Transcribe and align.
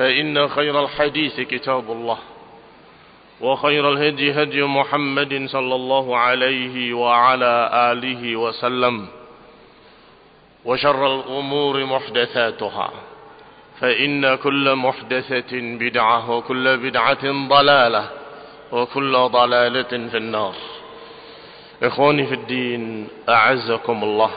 فإن 0.00 0.48
خير 0.48 0.84
الحديث 0.84 1.40
كتاب 1.40 1.90
الله 1.92 2.18
وخير 3.40 3.92
الهدي 3.92 4.32
هدي 4.42 4.62
محمد 4.62 5.46
صلى 5.46 5.74
الله 5.74 6.16
عليه 6.16 6.94
وعلى 6.94 7.70
آله 7.92 8.36
وسلم 8.36 9.06
وشر 10.64 11.14
الأمور 11.14 11.84
محدثاتها 11.84 12.90
فإن 13.80 14.34
كل 14.34 14.74
محدثة 14.74 15.52
بدعة 15.52 16.30
وكل 16.30 16.76
بدعة 16.76 17.24
ضلالة 17.48 18.04
وكل 18.72 19.12
ضلالة 19.12 19.92
في 20.08 20.16
النار. 20.16 20.54
إخواني 21.82 22.26
في 22.26 22.34
الدين 22.34 23.08
أعزكم 23.28 24.04
الله 24.04 24.30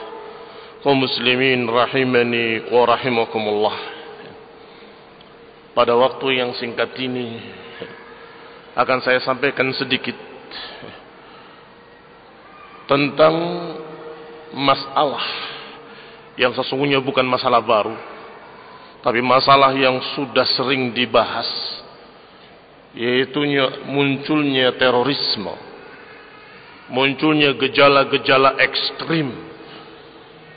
ومسلمين 0.84 1.70
rahimani 1.70 2.60
wa 2.72 2.84
rahimakumullah 2.86 3.93
pada 5.74 5.92
waktu 5.98 6.38
yang 6.38 6.54
singkat 6.54 6.94
ini 7.02 7.42
akan 8.78 8.98
saya 9.02 9.18
sampaikan 9.22 9.70
sedikit 9.74 10.14
tentang 12.86 13.34
masalah 14.54 15.26
yang 16.38 16.54
sesungguhnya 16.54 17.02
bukan 17.02 17.26
masalah 17.26 17.62
baru 17.62 17.94
tapi 19.02 19.20
masalah 19.20 19.74
yang 19.74 19.98
sudah 20.14 20.46
sering 20.54 20.94
dibahas 20.94 21.46
yaitu 22.94 23.42
munculnya 23.90 24.74
terorisme 24.78 25.54
munculnya 26.90 27.54
gejala-gejala 27.58 28.54
ekstrim 28.62 29.34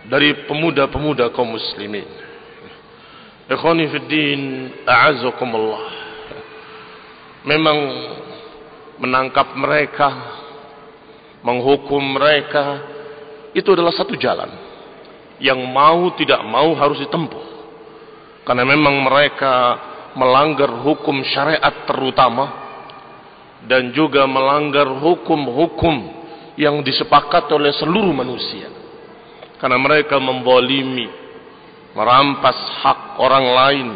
dari 0.08 0.46
pemuda-pemuda 0.46 1.34
kaum 1.34 1.58
muslimin 1.58 2.06
ikhwani 3.47 3.88
fiddin 3.88 4.41
a'azakumullah 4.84 5.84
memang 7.47 7.78
menangkap 9.00 9.56
mereka 9.56 10.09
menghukum 11.47 12.02
mereka 12.02 12.84
itu 13.56 13.74
adalah 13.74 13.96
satu 13.96 14.13
jalan. 14.19 14.50
Yang 15.38 15.59
mau 15.69 16.12
tidak 16.18 16.41
mau 16.44 16.74
harus 16.75 17.00
ditempuh. 17.02 17.46
Karena 18.44 18.63
memang 18.68 19.00
mereka 19.02 19.53
melanggar 20.18 20.72
hukum 20.81 21.22
syariat 21.25 21.86
terutama 21.86 22.68
dan 23.66 23.91
juga 23.94 24.25
melanggar 24.25 24.88
hukum-hukum 24.88 26.16
yang 26.57 26.81
disepakati 26.81 27.53
oleh 27.53 27.74
seluruh 27.75 28.13
manusia. 28.13 28.69
Karena 29.57 29.78
mereka 29.78 30.18
membolimi 30.18 31.09
merampas 31.97 32.58
hak 32.85 33.18
orang 33.18 33.46
lain. 33.50 33.90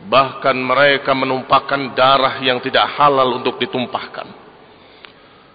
Bahkan 0.00 0.56
mereka 0.56 1.16
menumpahkan 1.16 1.96
darah 1.96 2.40
yang 2.44 2.60
tidak 2.60 2.84
halal 3.00 3.40
untuk 3.40 3.56
ditumpahkan. 3.56 4.28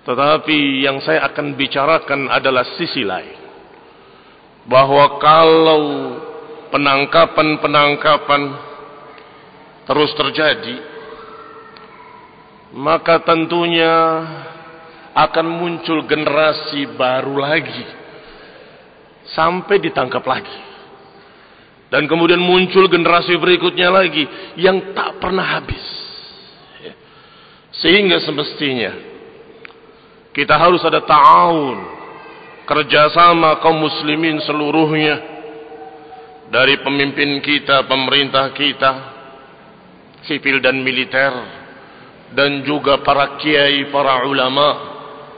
Tetapi 0.06 0.86
yang 0.86 1.02
saya 1.02 1.26
akan 1.30 1.54
bicarakan 1.58 2.30
adalah 2.30 2.66
sisi 2.78 3.02
lain. 3.06 3.38
Bahwa 4.66 5.22
kalau 5.22 5.84
penangkapan-penangkapan 6.74 8.42
terus 9.86 10.10
terjadi 10.18 10.82
maka 12.74 13.22
tentunya 13.22 13.94
akan 15.14 15.46
muncul 15.48 16.06
generasi 16.10 16.90
baru 16.98 17.38
lagi. 17.38 17.86
Sampai 19.34 19.82
ditangkap 19.82 20.22
lagi 20.22 20.65
dan 21.96 22.12
kemudian 22.12 22.44
muncul 22.44 22.92
generasi 22.92 23.40
berikutnya 23.40 23.88
lagi 23.88 24.28
yang 24.60 24.92
tak 24.92 25.16
pernah 25.24 25.48
habis. 25.56 25.80
Sehingga 27.72 28.20
semestinya 28.20 28.92
kita 30.36 30.60
harus 30.60 30.84
ada 30.84 31.00
ta'awun 31.00 31.80
kerjasama 32.68 33.64
kaum 33.64 33.80
muslimin 33.80 34.44
seluruhnya 34.44 35.24
dari 36.52 36.84
pemimpin 36.84 37.40
kita, 37.40 37.88
pemerintah 37.88 38.52
kita 38.52 38.92
sipil 40.28 40.60
dan 40.60 40.84
militer 40.84 41.32
dan 42.36 42.60
juga 42.68 43.00
para 43.08 43.40
kiai, 43.40 43.88
para 43.88 44.28
ulama 44.28 44.68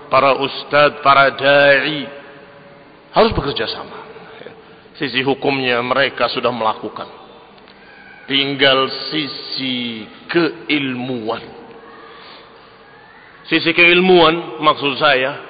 para 0.10 0.42
ustadz, 0.42 1.06
para 1.06 1.30
da'i. 1.38 2.10
Harus 3.14 3.30
bekerja 3.38 3.70
sama 3.70 4.07
sisi 4.98 5.22
hukumnya 5.22 5.80
mereka 5.86 6.28
sudah 6.30 6.50
melakukan. 6.50 7.08
Tinggal 8.28 8.92
sisi 9.14 10.04
keilmuan. 10.28 11.42
Sisi 13.48 13.72
keilmuan 13.72 14.60
maksud 14.60 15.00
saya 15.00 15.48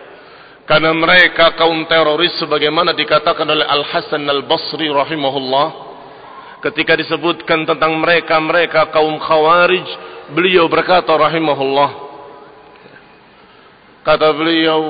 karena 0.70 0.94
mereka 0.94 1.58
kaum 1.58 1.88
teroris 1.90 2.38
sebagaimana 2.38 2.94
dikatakan 2.94 3.48
oleh 3.48 3.66
Al-Hasan 3.66 4.22
Al-Basri 4.28 4.92
rahimahullah 4.92 5.68
ketika 6.70 6.94
disebutkan 6.94 7.66
tentang 7.66 7.98
mereka-mereka 7.98 8.94
kaum 8.94 9.18
khawarij 9.18 9.88
beliau 10.36 10.70
berkata 10.70 11.10
rahimahullah 11.10 11.90
kata 14.06 14.30
beliau 14.36 14.82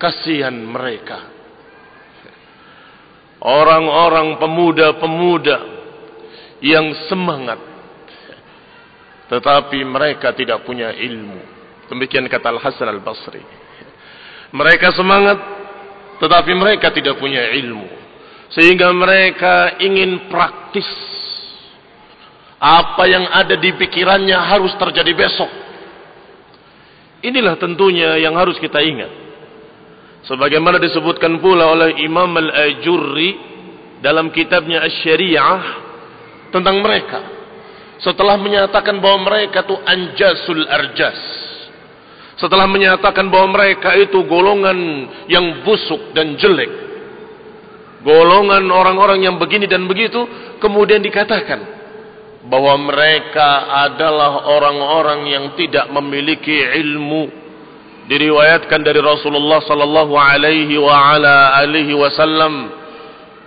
kasihan 0.00 0.54
mereka 0.56 1.31
orang-orang 3.42 4.38
pemuda-pemuda 4.38 5.58
yang 6.62 6.94
semangat 7.10 7.58
tetapi 9.32 9.80
mereka 9.88 10.36
tidak 10.36 10.60
punya 10.68 10.92
ilmu. 10.92 11.40
Demikian 11.88 12.28
kata 12.28 12.52
Al-Hasan 12.52 12.84
Al-Basri. 12.84 13.40
Mereka 14.52 14.92
semangat 14.92 15.40
tetapi 16.20 16.52
mereka 16.52 16.92
tidak 16.92 17.16
punya 17.16 17.48
ilmu. 17.56 17.88
Sehingga 18.52 18.92
mereka 18.92 19.80
ingin 19.80 20.28
praktis. 20.28 20.84
Apa 22.60 23.08
yang 23.08 23.24
ada 23.32 23.56
di 23.56 23.72
pikirannya 23.72 24.36
harus 24.36 24.76
terjadi 24.76 25.16
besok. 25.16 25.50
Inilah 27.24 27.56
tentunya 27.56 28.20
yang 28.20 28.36
harus 28.36 28.60
kita 28.60 28.84
ingat. 28.84 29.21
Sebagaimana 30.22 30.78
disebutkan 30.78 31.42
pula 31.42 31.66
oleh 31.74 31.98
Imam 32.06 32.30
Al-Ajurri 32.30 33.34
dalam 33.98 34.30
kitabnya 34.30 34.86
Asy-Syariah 34.86 35.60
tentang 36.54 36.78
mereka. 36.78 37.20
Setelah 38.02 38.38
menyatakan 38.38 38.98
bahwa 38.98 39.30
mereka 39.30 39.66
itu 39.66 39.74
anjasul 39.82 40.62
arjas. 40.66 41.18
Setelah 42.38 42.66
menyatakan 42.66 43.30
bahwa 43.30 43.54
mereka 43.54 43.94
itu 43.94 44.22
golongan 44.26 44.78
yang 45.30 45.62
busuk 45.62 46.10
dan 46.10 46.34
jelek. 46.38 46.70
Golongan 48.02 48.66
orang-orang 48.66 49.22
yang 49.22 49.38
begini 49.38 49.70
dan 49.70 49.86
begitu. 49.86 50.26
Kemudian 50.58 51.02
dikatakan. 51.02 51.82
Bahwa 52.42 52.74
mereka 52.74 53.70
adalah 53.86 54.50
orang-orang 54.50 55.30
yang 55.30 55.44
tidak 55.54 55.86
memiliki 55.94 56.58
ilmu. 56.82 57.41
Diriwayatkan 58.10 58.82
dari 58.82 58.98
Rasulullah 58.98 59.62
sallallahu 59.62 60.14
alaihi 60.18 60.74
wa 60.74 60.90
ala 60.90 61.54
alihi 61.62 61.94
wasallam 61.94 62.82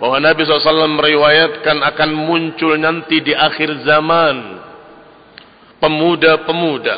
bahwa 0.00 0.16
Nabi 0.20 0.44
SAW 0.44 0.96
meriwayatkan 0.96 1.80
akan 1.80 2.10
muncul 2.12 2.76
nanti 2.76 3.20
di 3.20 3.32
akhir 3.32 3.84
zaman 3.84 4.60
pemuda-pemuda 5.80 6.96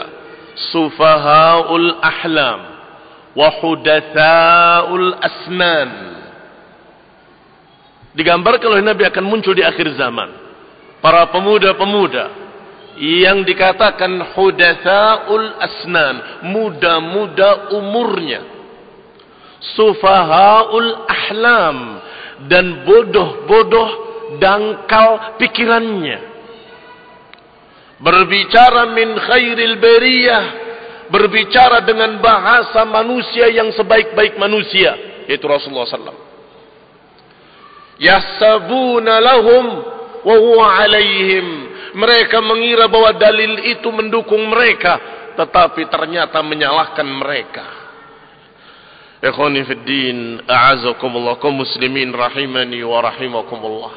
sufahaul 0.74 1.98
ahlam 2.02 2.60
wa 3.34 3.48
hudathaul 3.62 5.14
asnan. 5.18 5.90
Digambarkan 8.14 8.66
oleh 8.66 8.82
Nabi 8.82 9.06
akan 9.06 9.24
muncul 9.26 9.54
di 9.54 9.62
akhir 9.62 9.94
zaman. 9.94 10.30
Para 10.98 11.30
pemuda-pemuda 11.30 12.47
yang 12.98 13.46
dikatakan 13.46 14.34
hudathaul 14.34 15.48
asnan 15.62 16.16
muda-muda 16.50 17.70
umurnya 17.78 18.58
sufahaul 19.74 21.06
ahlam 21.06 21.78
dan 22.46 22.86
bodoh-bodoh 22.86 23.90
dangkal 24.38 25.38
pikirannya. 25.42 26.18
Berbicara 27.98 28.94
min 28.94 29.18
khairil 29.18 29.76
beriyah, 29.82 30.44
berbicara 31.10 31.82
dengan 31.82 32.22
bahasa 32.22 32.86
manusia 32.86 33.50
yang 33.50 33.74
sebaik-baik 33.74 34.38
manusia, 34.38 34.94
yaitu 35.26 35.50
Rasulullah 35.50 35.90
sallallahu 35.90 36.26
Yahsabuna 37.98 39.18
lahum 39.18 39.64
wa 40.22 40.36
huwa 40.38 40.66
alaihim. 40.78 41.67
Mereka 41.96 42.44
mengira 42.44 42.90
bahwa 42.90 43.16
dalil 43.16 43.64
itu 43.64 43.88
mendukung 43.88 44.44
mereka, 44.48 45.00
tetapi 45.38 45.88
ternyata 45.88 46.42
menyalahkan 46.44 47.06
mereka. 47.06 47.66
Ikhwani 49.18 49.66
fi 49.66 49.74
din, 49.82 50.18
a'azakumullah 50.46 51.42
kaum 51.42 51.58
muslimin 51.58 52.14
rahimani 52.14 52.78
wa 52.86 53.02
rahimakumullah. 53.02 53.94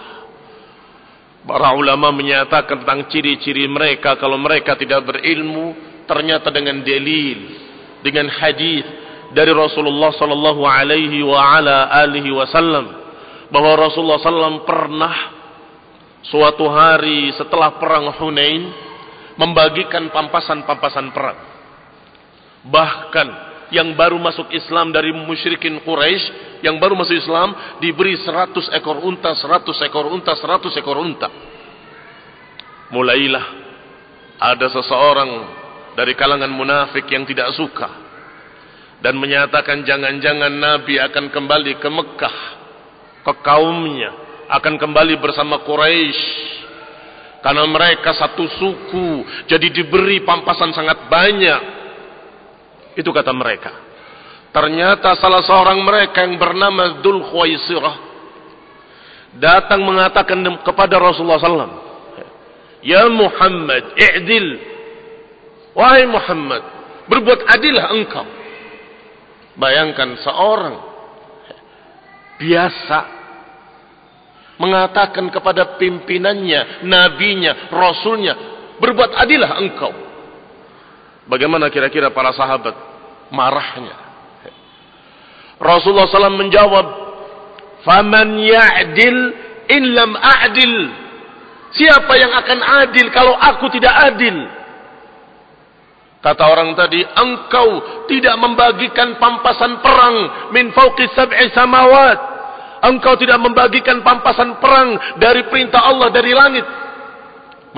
Para 1.41 1.73
ulama 1.73 2.13
menyatakan 2.13 2.85
tentang 2.85 3.09
ciri-ciri 3.09 3.65
mereka 3.65 4.13
kalau 4.17 4.37
mereka 4.37 4.77
tidak 4.77 5.05
berilmu 5.09 5.73
ternyata 6.05 6.53
dengan 6.53 6.85
dalil, 6.85 7.37
dengan 8.05 8.29
hadis 8.29 8.85
dari 9.33 9.49
Rasulullah 9.49 10.13
sallallahu 10.13 10.61
alaihi 10.67 11.23
wa 11.25 11.39
ala 11.39 11.89
alihi 12.03 12.29
wasallam 12.29 12.85
bahwa 13.49 13.71
Rasulullah 13.79 14.21
sallam 14.21 14.63
pernah 14.63 15.40
suatu 16.25 16.69
hari 16.69 17.33
setelah 17.37 17.77
perang 17.81 18.09
Hunain 18.17 18.69
membagikan 19.39 20.09
pampasan-pampasan 20.13 21.07
perang. 21.15 21.39
Bahkan 22.67 23.27
yang 23.71 23.95
baru 23.95 24.19
masuk 24.19 24.51
Islam 24.51 24.91
dari 24.91 25.15
musyrikin 25.15 25.79
Quraisy 25.81 26.59
yang 26.61 26.77
baru 26.77 26.93
masuk 26.93 27.15
Islam 27.15 27.55
diberi 27.79 28.19
100 28.19 28.53
ekor 28.77 29.01
unta, 29.01 29.33
100 29.33 29.87
ekor 29.87 30.05
unta, 30.11 30.35
100 30.35 30.77
ekor 30.77 30.97
unta. 30.99 31.29
Mulailah 32.91 33.45
ada 34.37 34.67
seseorang 34.67 35.31
dari 35.95 36.13
kalangan 36.13 36.51
munafik 36.51 37.07
yang 37.07 37.23
tidak 37.23 37.55
suka 37.55 37.89
dan 39.01 39.17
menyatakan 39.17 39.81
jangan-jangan 39.81 40.53
Nabi 40.53 41.01
akan 41.01 41.33
kembali 41.33 41.81
ke 41.81 41.89
Mekah 41.89 42.37
ke 43.25 43.33
kaumnya 43.41 44.30
akan 44.51 44.75
kembali 44.75 45.15
bersama 45.23 45.63
Quraisy 45.63 46.21
karena 47.39 47.63
mereka 47.65 48.11
satu 48.11 48.45
suku 48.59 49.23
jadi 49.47 49.71
diberi 49.71 50.21
pampasan 50.21 50.75
sangat 50.75 51.07
banyak 51.07 51.61
itu 52.99 53.07
kata 53.07 53.31
mereka. 53.31 53.71
Ternyata 54.51 55.15
salah 55.15 55.39
seorang 55.47 55.79
mereka 55.79 56.27
yang 56.27 56.35
bernama 56.35 56.99
Dul 56.99 57.23
Khuwaisirah 57.23 57.95
datang 59.39 59.87
mengatakan 59.87 60.43
kepada 60.59 60.99
Rasulullah 60.99 61.39
SAW, 61.39 61.79
Ya 62.83 63.07
Muhammad, 63.07 63.95
i'dil. 63.95 64.59
Wahai 65.71 66.03
Muhammad, 66.03 66.67
berbuat 67.07 67.47
adillah 67.47 67.95
engkau. 67.95 68.27
Bayangkan 69.55 70.19
seorang 70.19 70.75
biasa 72.43 73.20
mengatakan 74.61 75.25
kepada 75.33 75.81
pimpinannya, 75.81 76.85
nabinya, 76.85 77.73
rasulnya, 77.73 78.33
berbuat 78.77 79.17
adillah 79.17 79.57
engkau. 79.57 79.89
Bagaimana 81.25 81.73
kira-kira 81.73 82.13
para 82.13 82.29
sahabat 82.29 82.77
marahnya? 83.33 83.97
Rasulullah 85.57 86.09
SAW 86.09 86.41
menjawab, 86.41 86.85
"Faman 87.85 88.37
ya'dil 88.37 89.17
in 89.69 89.83
a'dil." 89.97 90.75
Siapa 91.71 92.13
yang 92.17 92.33
akan 92.35 92.59
adil 92.85 93.05
kalau 93.09 93.33
aku 93.37 93.69
tidak 93.73 93.93
adil? 94.11 94.37
Kata 96.21 96.43
orang 96.45 96.77
tadi, 96.77 97.01
engkau 97.01 97.81
tidak 98.05 98.37
membagikan 98.37 99.17
pampasan 99.17 99.81
perang 99.81 100.17
min 100.53 100.69
fauqi 100.69 101.09
sab'i 101.17 101.49
samawat. 101.49 102.30
Engkau 102.81 103.13
tidak 103.13 103.37
membagikan 103.37 104.01
pampasan 104.01 104.57
perang 104.57 104.97
dari 105.21 105.45
perintah 105.45 105.85
Allah 105.85 106.09
dari 106.09 106.33
langit. 106.33 106.65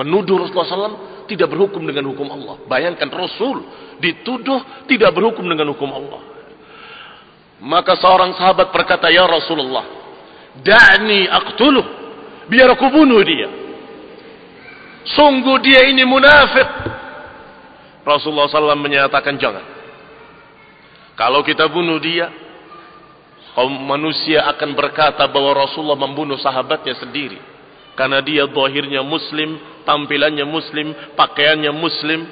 Menuduh 0.00 0.40
Rasulullah 0.40 0.88
SAW 0.88 1.28
tidak 1.28 1.52
berhukum 1.52 1.84
dengan 1.84 2.08
hukum 2.08 2.24
Allah. 2.32 2.56
Bayangkan 2.64 3.12
Rasul 3.12 3.62
dituduh 4.00 4.88
tidak 4.88 5.12
berhukum 5.12 5.44
dengan 5.44 5.70
hukum 5.76 5.92
Allah. 5.92 6.20
Maka 7.60 7.96
seorang 8.00 8.32
sahabat 8.36 8.72
berkata, 8.72 9.12
"Ya 9.12 9.24
Rasulullah, 9.28 9.84
da'ni 10.60 11.28
aqtuluh, 11.28 11.86
biar 12.48 12.72
aku 12.72 12.88
bunuh 12.88 13.20
dia." 13.22 13.48
Sungguh 15.04 15.60
dia 15.60 15.84
ini 15.84 16.00
munafik. 16.08 16.68
Rasulullah 18.04 18.48
SAW 18.48 18.76
menyatakan 18.80 19.36
jangan. 19.36 19.64
Kalau 21.14 21.44
kita 21.44 21.68
bunuh 21.68 22.00
dia, 22.00 22.28
kaum 23.54 23.70
manusia 23.86 24.44
akan 24.50 24.74
berkata 24.74 25.24
bahwa 25.30 25.54
Rasulullah 25.54 25.98
membunuh 25.98 26.36
sahabatnya 26.36 26.98
sendiri. 26.98 27.38
Karena 27.94 28.18
dia 28.18 28.50
zahirnya 28.50 29.06
muslim, 29.06 29.54
tampilannya 29.86 30.42
muslim, 30.42 30.90
pakaiannya 31.14 31.70
muslim. 31.70 32.26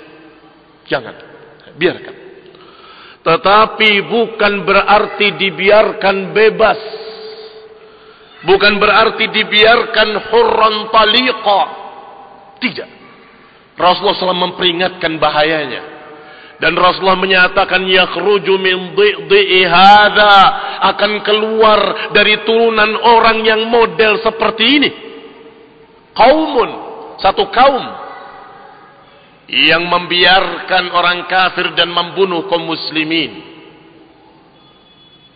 Jangan. 0.91 1.15
Biarkan. 1.79 2.15
Tetapi 3.23 3.91
bukan 4.11 4.67
berarti 4.67 5.39
dibiarkan 5.39 6.35
bebas. 6.35 6.81
Bukan 8.43 8.83
berarti 8.83 9.31
dibiarkan 9.31 10.09
hurran 10.27 10.77
taliqa. 10.91 11.63
Tidak. 12.59 12.91
Rasulullah 13.79 14.19
SAW 14.19 14.51
memperingatkan 14.51 15.23
bahayanya. 15.23 15.92
Dan 16.61 16.79
Rasulullah 16.79 17.19
menyatakan 17.19 17.83
yakhruju 17.87 18.55
min 18.61 18.95
dhi'i 19.29 19.63
hadha. 19.67 20.37
Akan 20.83 21.23
keluar 21.23 22.11
dari 22.11 22.43
turunan 22.43 22.93
orang 23.03 23.39
yang 23.47 23.67
model 23.71 24.19
seperti 24.21 24.65
ini. 24.67 24.91
Kaumun 26.13 26.71
satu 27.23 27.49
kaum 27.49 27.85
yang 29.53 29.85
membiarkan 29.85 30.93
orang 30.93 31.29
kafir 31.29 31.73
dan 31.77 31.89
membunuh 31.93 32.49
kaum 32.49 32.67
muslimin. 32.67 33.53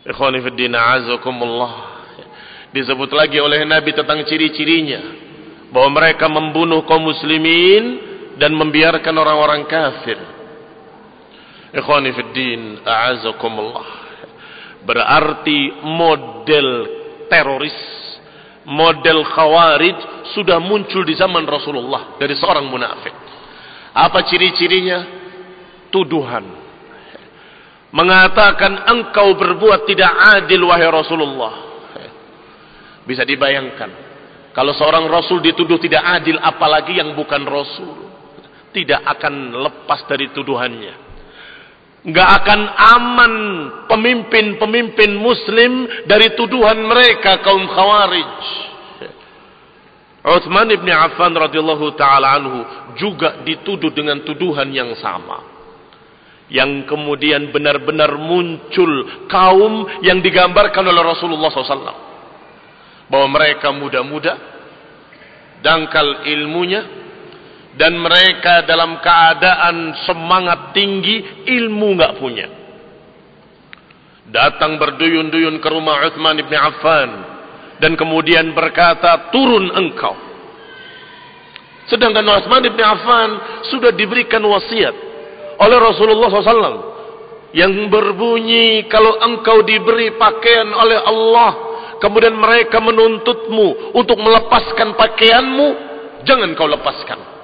Ikhwani 0.07 0.39
fiddin 0.41 0.73
azakumullah 0.73 1.97
disebut 2.71 3.11
lagi 3.11 3.43
oleh 3.43 3.67
Nabi 3.67 3.97
tentang 3.97 4.23
ciri-cirinya. 4.29 5.27
Bahwa 5.75 5.99
mereka 5.99 6.31
membunuh 6.31 6.87
kaum 6.87 7.11
muslimin 7.11 7.85
dan 8.39 8.55
membiarkan 8.55 9.15
orang-orang 9.17 9.67
kafir. 9.67 10.36
Ikhwani 11.75 12.11
fid 12.15 12.31
din, 12.31 12.63
a'azakumullah. 12.87 13.89
Berarti 14.87 15.83
model 15.83 16.69
teroris, 17.27 17.79
model 18.67 19.27
khawarij 19.27 19.99
sudah 20.35 20.63
muncul 20.63 21.03
di 21.03 21.19
zaman 21.19 21.43
Rasulullah 21.43 22.15
dari 22.19 22.39
seorang 22.39 22.67
munafik. 22.71 23.15
Apa 23.97 24.23
ciri-cirinya? 24.29 25.25
Tuduhan. 25.91 26.45
Mengatakan 27.95 28.85
engkau 28.93 29.33
berbuat 29.39 29.89
tidak 29.89 30.13
adil 30.43 30.69
wahai 30.69 30.87
Rasulullah. 30.91 31.55
Bisa 33.07 33.23
dibayangkan. 33.23 34.05
Kalau 34.51 34.75
seorang 34.75 35.07
Rasul 35.07 35.39
dituduh 35.41 35.79
tidak 35.79 36.03
adil 36.03 36.37
apalagi 36.43 36.99
yang 36.99 37.15
bukan 37.15 37.47
Rasul 37.47 37.93
tidak 38.75 39.01
akan 39.05 39.57
lepas 39.57 40.05
dari 40.11 40.29
tuduhannya. 40.35 41.06
Nggak 42.07 42.29
akan 42.43 42.61
aman 42.71 43.35
pemimpin-pemimpin 43.91 45.11
muslim 45.19 45.91
dari 46.07 46.39
tuduhan 46.39 46.79
mereka 46.87 47.43
kaum 47.43 47.67
khawarij. 47.67 48.39
Uthman 50.27 50.71
ibn 50.75 50.91
Affan 50.91 51.35
radhiyallahu 51.35 51.95
taala 51.95 52.35
anhu 52.35 52.59
juga 52.99 53.43
dituduh 53.47 53.95
dengan 53.95 54.23
tuduhan 54.27 54.67
yang 54.75 54.91
sama. 54.99 55.55
Yang 56.51 56.91
kemudian 56.91 57.51
benar-benar 57.51 58.15
muncul 58.19 59.27
kaum 59.27 59.87
yang 60.03 60.23
digambarkan 60.23 60.83
oleh 60.87 61.03
Rasulullah 61.03 61.51
SAW. 61.51 62.07
Bahwa 63.07 63.27
mereka 63.31 63.71
muda-muda, 63.71 64.35
dangkal 65.63 66.27
ilmunya, 66.27 67.06
dan 67.77 67.93
mereka 68.01 68.65
dalam 68.65 68.97
keadaan 69.05 69.93
semangat 70.09 70.73
tinggi 70.73 71.45
ilmu 71.45 71.89
nggak 71.97 72.17
punya. 72.17 72.49
Datang 74.33 74.81
berduyun-duyun 74.81 75.61
ke 75.61 75.69
rumah 75.71 76.03
Uthman 76.09 76.41
ibn 76.41 76.57
Affan. 76.57 77.11
Dan 77.77 77.93
kemudian 77.93 78.57
berkata 78.57 79.29
turun 79.29 79.69
engkau. 79.77 80.17
Sedangkan 81.93 82.25
Uthman 82.25 82.65
ibn 82.65 82.81
Affan 82.81 83.31
sudah 83.69 83.93
diberikan 83.93 84.41
wasiat 84.41 84.97
oleh 85.61 85.79
Rasulullah 85.79 86.29
SAW 86.33 86.97
yang 87.53 87.73
berbunyi 87.93 88.89
kalau 88.89 89.21
engkau 89.21 89.63
diberi 89.63 90.17
pakaian 90.17 90.69
oleh 90.73 90.99
Allah 91.01 91.53
kemudian 92.03 92.37
mereka 92.37 92.83
menuntutmu 92.83 93.97
untuk 93.97 94.21
melepaskan 94.21 94.93
pakaianmu 94.93 95.69
jangan 96.29 96.53
kau 96.53 96.69
lepaskan 96.69 97.36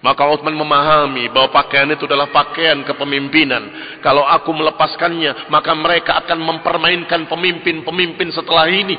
maka 0.00 0.24
Uthman 0.32 0.56
memahami 0.56 1.28
bahwa 1.28 1.52
pakaian 1.52 1.92
itu 1.92 2.08
adalah 2.08 2.32
pakaian 2.32 2.80
kepemimpinan. 2.88 3.68
Kalau 4.00 4.24
aku 4.24 4.48
melepaskannya, 4.56 5.52
maka 5.52 5.76
mereka 5.76 6.16
akan 6.24 6.40
mempermainkan 6.40 7.28
pemimpin-pemimpin 7.28 8.32
setelah 8.32 8.64
ini. 8.72 8.96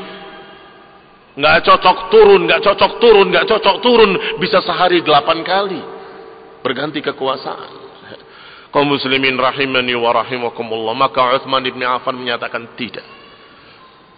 Nggak 1.42 1.66
cocok 1.66 1.98
turun, 2.14 2.46
nggak 2.46 2.62
cocok 2.62 2.92
turun, 3.02 3.28
nggak 3.34 3.48
cocok 3.50 3.78
turun. 3.82 4.12
Bisa 4.38 4.62
sehari 4.62 5.02
delapan 5.02 5.42
kali. 5.42 5.82
Berganti 6.62 7.02
kekuasaan. 7.02 7.82
Kau 8.70 8.86
muslimin 8.86 9.42
rahimani 9.42 9.98
wa 9.98 10.14
rahimakumullah. 10.14 10.94
Maka 10.94 11.34
Uthman 11.34 11.66
ibn 11.66 11.82
Affan 11.82 12.14
menyatakan 12.14 12.78
tidak. 12.78 13.04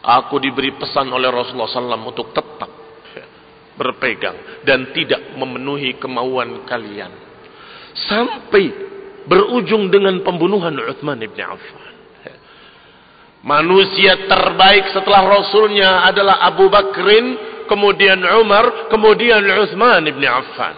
Aku 0.04 0.36
diberi 0.36 0.76
pesan 0.76 1.08
oleh 1.16 1.32
Rasulullah 1.32 1.72
SAW 1.72 2.12
untuk 2.12 2.36
tetap 2.36 2.83
berpegang 3.78 4.64
dan 4.66 4.94
tidak 4.94 5.34
memenuhi 5.38 5.98
kemauan 5.98 6.66
kalian. 6.66 7.12
Sampai 7.94 8.74
berujung 9.30 9.90
dengan 9.94 10.22
pembunuhan 10.26 10.74
Uthman 10.78 11.22
ibn 11.22 11.40
Affan. 11.42 11.82
Manusia 13.44 14.24
terbaik 14.24 14.96
setelah 14.96 15.28
Rasulnya 15.28 16.08
adalah 16.08 16.48
Abu 16.48 16.72
Bakrin 16.72 17.36
kemudian 17.68 18.24
Umar 18.40 18.88
kemudian 18.88 19.44
Uthman 19.44 20.08
ibn 20.08 20.24
Affan. 20.24 20.76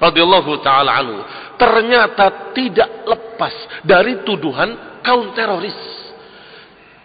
Radhiyallahu 0.00 0.52
taala 0.64 0.90
anhu. 0.96 1.20
Ternyata 1.60 2.56
tidak 2.56 3.04
lepas 3.04 3.54
dari 3.84 4.24
tuduhan 4.24 5.00
kaum 5.04 5.36
teroris. 5.36 5.76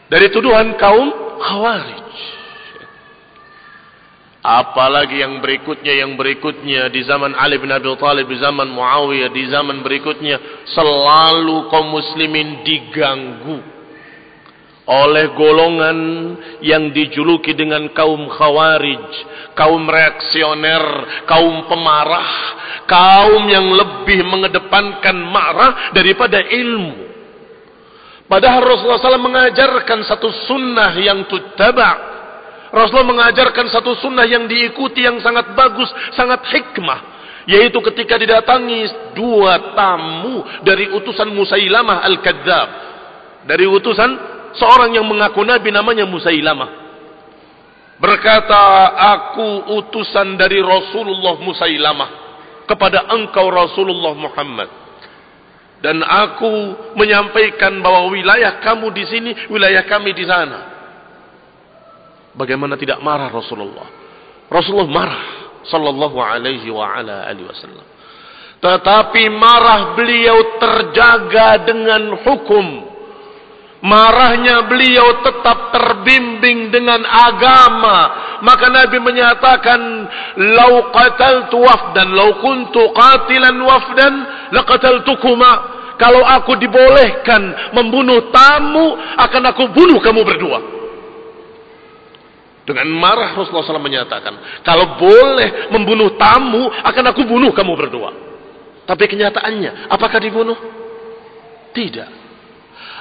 Dari 0.07 0.31
tuduhan 0.31 0.79
kaum 0.79 1.37
khawarij 1.41 2.34
Apalagi 4.45 5.25
yang 5.25 5.41
berikutnya, 5.41 6.05
yang 6.05 6.13
berikutnya 6.13 6.93
di 6.93 7.01
zaman 7.01 7.33
Ali 7.33 7.57
bin 7.57 7.73
Abi 7.73 7.89
Thalib, 7.97 8.29
di 8.29 8.37
zaman 8.37 8.69
Muawiyah, 8.69 9.33
di 9.33 9.49
zaman 9.49 9.81
berikutnya 9.81 10.37
selalu 10.69 11.65
kaum 11.73 11.89
muslimin 11.89 12.61
diganggu 12.61 13.73
oleh 14.85 15.33
golongan 15.33 15.97
yang 16.61 16.93
dijuluki 16.93 17.57
dengan 17.57 17.89
kaum 17.89 18.29
khawarij, 18.29 19.09
kaum 19.57 19.81
reaksioner, 19.89 20.85
kaum 21.25 21.65
pemarah, 21.65 22.29
kaum 22.85 23.49
yang 23.49 23.65
lebih 23.65 24.29
mengedepankan 24.29 25.17
marah 25.25 25.89
daripada 25.89 26.37
ilmu. 26.37 27.01
Padahal 28.29 28.61
Rasulullah 28.61 29.01
SAW 29.01 29.25
mengajarkan 29.25 30.05
satu 30.05 30.29
sunnah 30.45 30.93
yang 31.01 31.25
tuttaba' 31.25 32.14
Rasulullah 32.73 33.11
mengajarkan 33.13 33.69
satu 33.69 33.93
sunnah 34.01 34.25
yang 34.25 34.49
diikuti 34.49 35.05
yang 35.05 35.21
sangat 35.21 35.53
bagus, 35.53 35.89
sangat 36.17 36.43
hikmah. 36.49 37.13
Yaitu 37.45 37.77
ketika 37.77 38.17
didatangi 38.17 39.13
dua 39.13 39.77
tamu 39.77 40.41
dari 40.65 40.89
utusan 40.89 41.29
Musailamah 41.29 42.01
Al-Kadzab. 42.01 42.69
Dari 43.45 43.69
utusan 43.69 44.11
seorang 44.57 44.97
yang 44.97 45.05
mengaku 45.05 45.45
Nabi 45.45 45.69
namanya 45.69 46.09
Musailamah. 46.09 46.83
Berkata, 48.01 48.91
aku 49.13 49.77
utusan 49.77 50.35
dari 50.35 50.57
Rasulullah 50.59 51.37
Musailamah. 51.37 52.09
Kepada 52.65 53.13
engkau 53.13 53.45
Rasulullah 53.53 54.17
Muhammad. 54.17 54.69
Dan 55.85 56.01
aku 56.01 56.73
menyampaikan 56.97 57.77
bahwa 57.77 58.09
wilayah 58.09 58.57
kamu 58.57 58.89
di 58.89 59.05
sini, 59.05 59.31
wilayah 59.53 59.85
kami 59.85 60.17
di 60.17 60.25
sana. 60.25 60.74
Bagaimana 62.35 62.75
tidak 62.75 62.99
marah 62.99 63.31
Rasulullah? 63.31 63.87
Rasulullah 64.51 64.91
marah 64.91 65.23
sallallahu 65.65 66.17
alaihi 66.19 66.67
wa 66.69 66.85
ala 66.85 67.25
alihi 67.31 67.47
wasallam. 67.47 67.85
Tetapi 68.59 69.23
marah 69.35 69.93
beliau 69.97 70.57
terjaga 70.57 71.63
dengan 71.63 72.17
hukum. 72.23 72.91
Marahnya 73.85 74.65
beliau 74.65 75.21
tetap 75.21 75.69
terbimbing 75.69 76.73
dengan 76.73 77.05
agama. 77.05 77.97
Maka 78.41 78.65
Nabi 78.73 78.97
menyatakan, 78.97 79.79
"Lau 80.57 80.89
qataltu 80.89 81.61
wafdan, 81.61 82.09
lau 82.09 82.41
kuntu 82.41 82.81
qatilan 82.97 83.55
wafdan, 83.61 84.13
laqataltukuma." 84.49 85.51
Kalau 85.95 86.25
aku 86.27 86.59
dibolehkan 86.59 87.71
membunuh 87.71 88.27
tamu, 88.33 88.99
akan 89.15 89.43
aku 89.53 89.71
bunuh 89.71 90.01
kamu 90.01 90.27
berdua. 90.27 90.59
Dengan 92.65 92.89
marah 92.97 93.37
Rasulullah 93.37 93.77
SAW 93.77 93.77
menyatakan, 93.77 94.65
kalau 94.65 94.97
boleh 94.97 95.69
membunuh 95.69 96.17
tamu, 96.17 96.65
akan 96.65 97.03
aku 97.13 97.21
bunuh 97.29 97.53
kamu 97.53 97.77
berdua. 97.77 98.09
Tapi 98.89 99.05
kenyataannya, 99.05 99.89
apakah 99.89 100.17
dibunuh? 100.17 100.57
Tidak. 101.77 102.09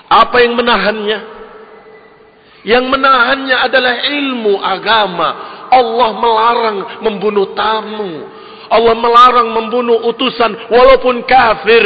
Apa 0.05 0.37
yang 0.45 0.53
menahannya? 0.53 1.19
Yang 2.65 2.85
menahannya 2.93 3.57
adalah 3.57 3.95
ilmu 4.05 4.61
agama. 4.61 5.29
Allah 5.73 6.11
melarang 6.17 6.79
membunuh 7.01 7.57
tamu. 7.57 8.29
Allah 8.69 8.95
melarang 8.97 9.49
membunuh 9.53 10.09
utusan 10.13 10.69
walaupun 10.73 11.25
kafir. 11.25 11.85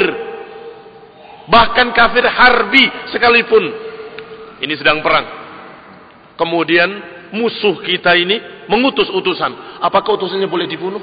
Bahkan 1.47 1.87
kafir 1.95 2.27
harbi 2.27 2.85
sekalipun. 3.15 3.65
Ini 4.63 4.75
sedang 4.79 5.03
perang. 5.03 5.27
Kemudian 6.39 7.18
musuh 7.33 7.81
kita 7.85 8.15
ini 8.17 8.67
mengutus 8.69 9.09
utusan. 9.11 9.81
Apakah 9.83 10.17
utusannya 10.21 10.47
boleh 10.47 10.67
dibunuh? 10.69 11.03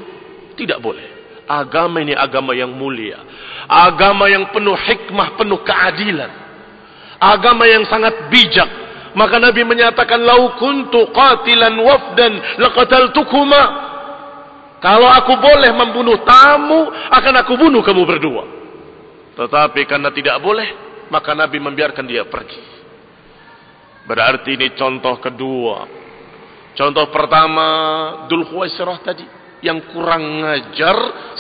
Tidak 0.56 0.80
boleh. 0.80 1.16
Agama 1.46 2.02
ini 2.02 2.18
agama 2.18 2.58
yang 2.58 2.74
mulia. 2.74 3.22
Agama 3.70 4.26
yang 4.30 4.50
penuh 4.50 4.74
hikmah, 4.74 5.38
penuh 5.38 5.62
keadilan. 5.62 6.32
Agama 7.22 7.70
yang 7.70 7.86
sangat 7.86 8.30
bijak. 8.34 8.70
Maka 9.16 9.40
Nabi 9.40 9.64
menyatakan, 9.64 10.20
Lau 10.20 10.58
kuntu 10.60 11.10
qatilan 11.14 11.76
wafdan 11.80 12.34
laqataltukuma. 12.60 13.64
Kalau 14.84 15.10
aku 15.10 15.34
boleh 15.40 15.72
membunuh 15.72 16.22
tamu, 16.22 16.92
akan 16.92 17.34
aku 17.42 17.54
bunuh 17.58 17.82
kamu 17.82 18.04
berdua. 18.06 18.44
Tetapi 19.40 19.82
karena 19.88 20.14
tidak 20.14 20.38
boleh, 20.44 20.68
maka 21.10 21.34
Nabi 21.34 21.58
membiarkan 21.58 22.06
dia 22.06 22.28
pergi. 22.28 22.76
Berarti 24.06 24.54
ini 24.54 24.70
contoh 24.78 25.18
kedua 25.18 26.05
Contoh 26.76 27.08
pertama 27.08 27.68
Dul 28.28 28.44
Khuwaisirah 28.52 29.00
tadi 29.00 29.26
yang 29.64 29.82
kurang 29.90 30.44
ngajar, 30.44 30.98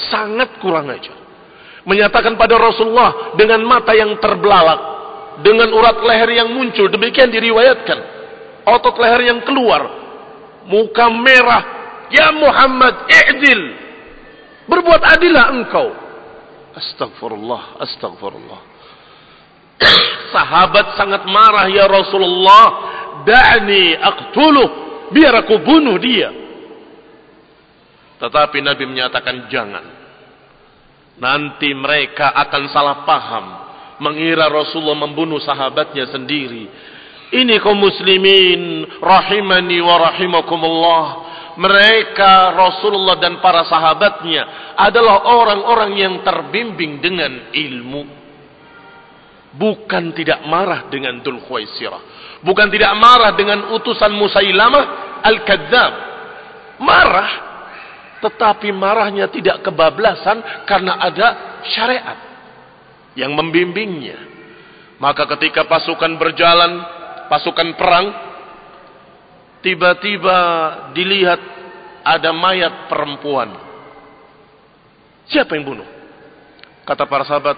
sangat 0.09 0.57
kurang 0.63 0.87
ngajar. 0.87 1.13
Menyatakan 1.85 2.33
pada 2.39 2.57
Rasulullah 2.57 3.37
dengan 3.37 3.61
mata 3.61 3.93
yang 3.93 4.17
terbelalak, 4.17 4.79
dengan 5.45 5.69
urat 5.75 6.01
leher 6.01 6.41
yang 6.41 6.49
muncul, 6.49 6.89
demikian 6.89 7.29
diriwayatkan. 7.29 7.99
Otot 8.65 8.97
leher 8.97 9.29
yang 9.29 9.45
keluar, 9.45 9.85
muka 10.65 11.05
merah, 11.13 11.63
ya 12.09 12.33
Muhammad, 12.33 13.05
i'dil. 13.05 13.61
Berbuat 14.65 15.01
adilah 15.05 15.45
engkau. 15.53 15.87
Astagfirullah, 16.73 17.77
astagfirullah. 17.85 18.61
Sahabat 20.35 20.97
sangat 20.97 21.23
marah 21.29 21.69
ya 21.69 21.85
Rasulullah. 21.85 22.65
Da'ni 23.21 23.93
aqtuluh. 23.95 24.84
Biar 25.13 25.33
aku 25.45 25.61
bunuh 25.61 25.97
dia. 26.01 26.29
Tetapi 28.17 28.57
Nabi 28.63 28.83
menyatakan 28.89 29.51
jangan. 29.51 29.85
Nanti 31.19 31.71
mereka 31.75 32.31
akan 32.33 32.63
salah 32.71 32.97
paham. 33.03 33.45
Mengira 34.01 34.51
Rasulullah 34.51 35.07
membunuh 35.07 35.39
sahabatnya 35.39 36.09
sendiri. 36.09 36.67
Ini 37.35 37.59
kaum 37.59 37.79
muslimin. 37.79 38.87
Rahimani 38.99 39.77
wa 39.83 39.95
rahimakumullah. 40.09 41.05
Mereka 41.55 42.51
Rasulullah 42.51 43.15
dan 43.15 43.39
para 43.39 43.63
sahabatnya 43.63 44.75
adalah 44.75 45.23
orang-orang 45.23 45.91
yang 45.95 46.13
terbimbing 46.19 46.99
dengan 46.99 47.47
ilmu 47.55 48.24
bukan 49.55 50.11
tidak 50.15 50.43
marah 50.45 50.87
dengan 50.91 51.19
Dhul. 51.23 51.39
Bukan 52.45 52.67
tidak 52.69 52.93
marah 52.99 53.33
dengan 53.33 53.73
utusan 53.73 54.11
Musailamah 54.13 54.83
Al-Kadzab. 55.23 55.93
Marah. 56.83 57.31
Tetapi 58.21 58.69
marahnya 58.73 59.29
tidak 59.29 59.61
kebablasan 59.63 60.65
karena 60.65 60.97
ada 60.97 61.27
syariat 61.67 62.17
yang 63.15 63.31
membimbingnya. 63.33 64.35
Maka 64.97 65.27
ketika 65.35 65.67
pasukan 65.67 66.15
berjalan, 66.15 66.71
pasukan 67.27 67.75
perang, 67.75 68.07
tiba-tiba 69.59 70.37
dilihat 70.95 71.41
ada 72.05 72.29
mayat 72.31 72.87
perempuan. 72.87 73.49
Siapa 75.25 75.57
yang 75.57 75.65
bunuh? 75.65 75.89
Kata 76.85 77.09
para 77.09 77.25
sahabat, 77.25 77.57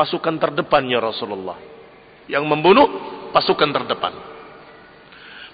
pasukan 0.00 0.40
terdepannya 0.40 0.96
Rasulullah. 0.96 1.60
Yang 2.24 2.44
membunuh 2.48 2.88
pasukan 3.36 3.68
terdepan. 3.68 4.16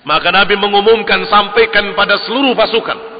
Maka 0.06 0.30
Nabi 0.30 0.54
mengumumkan 0.54 1.26
sampaikan 1.26 1.98
pada 1.98 2.22
seluruh 2.22 2.54
pasukan. 2.54 3.18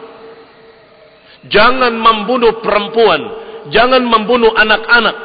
Jangan 1.51 1.91
membunuh 1.99 2.63
perempuan, 2.63 3.23
jangan 3.75 4.07
membunuh 4.07 4.55
anak-anak. 4.55 5.17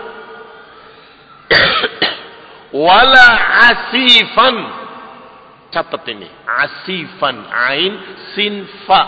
Wala 2.82 3.28
asifan. 3.70 4.56
Catat 5.72 6.04
ini, 6.10 6.28
asifan 6.50 7.46
ain 7.48 7.94
sinfa. 8.34 9.02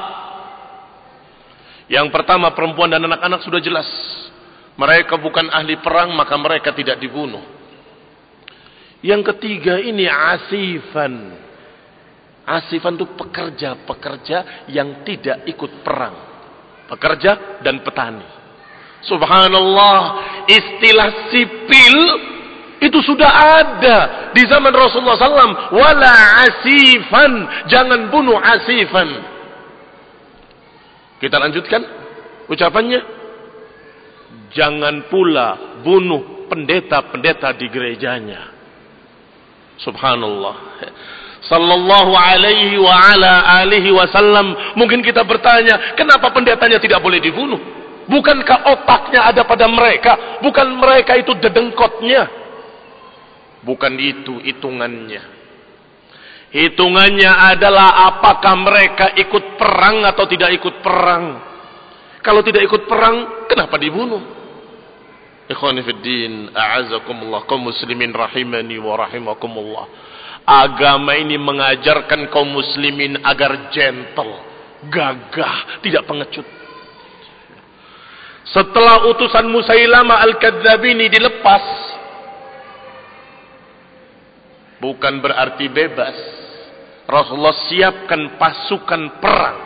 Yang 1.91 2.07
pertama 2.13 2.53
perempuan 2.53 2.87
dan 2.87 3.03
anak-anak 3.03 3.43
sudah 3.43 3.59
jelas 3.59 3.85
mereka 4.73 5.21
bukan 5.21 5.53
ahli 5.53 5.77
perang 5.81 6.13
maka 6.17 6.33
mereka 6.37 6.73
tidak 6.73 6.97
dibunuh. 6.97 7.41
Yang 9.03 9.35
ketiga 9.35 9.77
ini 9.77 10.07
asifan. 10.07 11.35
Asifan 12.43 12.95
itu 12.95 13.07
pekerja-pekerja 13.15 14.67
yang 14.71 15.03
tidak 15.03 15.43
ikut 15.47 15.83
perang. 15.83 16.15
Pekerja 16.87 17.59
dan 17.63 17.83
petani. 17.83 18.27
Subhanallah, 19.03 19.99
istilah 20.47 21.27
sipil 21.27 21.95
itu 22.83 22.99
sudah 23.03 23.31
ada 23.63 23.97
di 24.35 24.43
zaman 24.47 24.71
Rasulullah 24.71 25.15
SAW. 25.15 25.75
Wala 25.75 26.15
asifan, 26.47 27.31
jangan 27.71 28.07
bunuh 28.11 28.39
asifan. 28.39 29.07
Kita 31.19 31.39
lanjutkan 31.39 31.79
ucapannya. 32.51 33.22
Jangan 34.53 35.09
pula 35.09 35.81
bunuh 35.81 36.45
pendeta-pendeta 36.45 37.49
di 37.57 37.65
gerejanya. 37.73 38.53
Subhanallah. 39.81 40.55
Sallallahu 41.43 42.13
alaihi 42.15 42.77
wa 42.79 42.93
ala 42.93 43.61
alihi 43.65 43.89
wasallam. 43.91 44.77
Mungkin 44.79 45.03
kita 45.03 45.25
bertanya, 45.25 45.97
kenapa 45.97 46.31
pendetanya 46.31 46.79
tidak 46.79 47.03
boleh 47.03 47.19
dibunuh? 47.19 47.59
Bukankah 48.07 48.69
otaknya 48.77 49.27
ada 49.27 49.41
pada 49.43 49.65
mereka? 49.67 50.39
Bukan 50.39 50.77
mereka 50.79 51.17
itu 51.19 51.33
dedengkotnya. 51.39 52.29
Bukan 53.63 53.93
itu 53.95 54.43
hitungannya. 54.43 55.23
Hitungannya 56.53 57.31
adalah 57.49 58.13
apakah 58.13 58.53
mereka 58.59 59.17
ikut 59.17 59.57
perang 59.57 60.05
atau 60.05 60.29
tidak 60.29 60.53
ikut 60.61 60.85
perang. 60.85 61.41
Kalau 62.21 62.45
tidak 62.45 62.69
ikut 62.69 62.85
perang, 62.85 63.47
kenapa 63.49 63.75
dibunuh? 63.81 64.21
Ikhwani 65.43 65.83
fiddin, 65.83 66.55
a'azakumullah, 66.55 67.43
kaum 67.43 67.67
muslimin 67.67 68.15
rahimani 68.15 68.79
wa 68.79 68.95
rahimakumullah. 68.95 69.85
Agama 70.47 71.19
ini 71.19 71.35
mengajarkan 71.35 72.31
kaum 72.31 72.47
muslimin 72.47 73.19
agar 73.23 73.71
gentle, 73.71 74.39
gagah, 74.87 75.83
tidak 75.83 76.03
pengecut. 76.07 76.47
Setelah 78.43 79.07
utusan 79.07 79.47
Musailama 79.47 80.19
Al-Kadzab 80.19 80.83
ini 80.83 81.07
dilepas, 81.07 81.63
bukan 84.83 85.23
berarti 85.23 85.71
bebas. 85.71 86.15
Rasulullah 87.07 87.55
siapkan 87.67 88.35
pasukan 88.39 89.19
perang. 89.19 89.57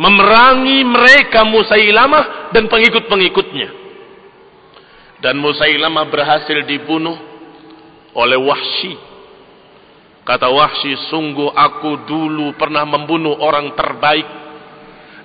Memerangi 0.00 0.80
mereka 0.84 1.44
Musailamah 1.44 2.52
dan 2.56 2.64
pengikut-pengikutnya. 2.68 3.89
Dan 5.20 5.36
Musailamah 5.36 6.08
berhasil 6.08 6.64
dibunuh 6.64 7.16
oleh 8.16 8.40
Wahsy. 8.40 8.96
Kata 10.24 10.48
Wahsy, 10.48 10.96
sungguh 11.12 11.52
aku 11.52 12.08
dulu 12.08 12.56
pernah 12.56 12.88
membunuh 12.88 13.36
orang 13.36 13.76
terbaik. 13.76 14.28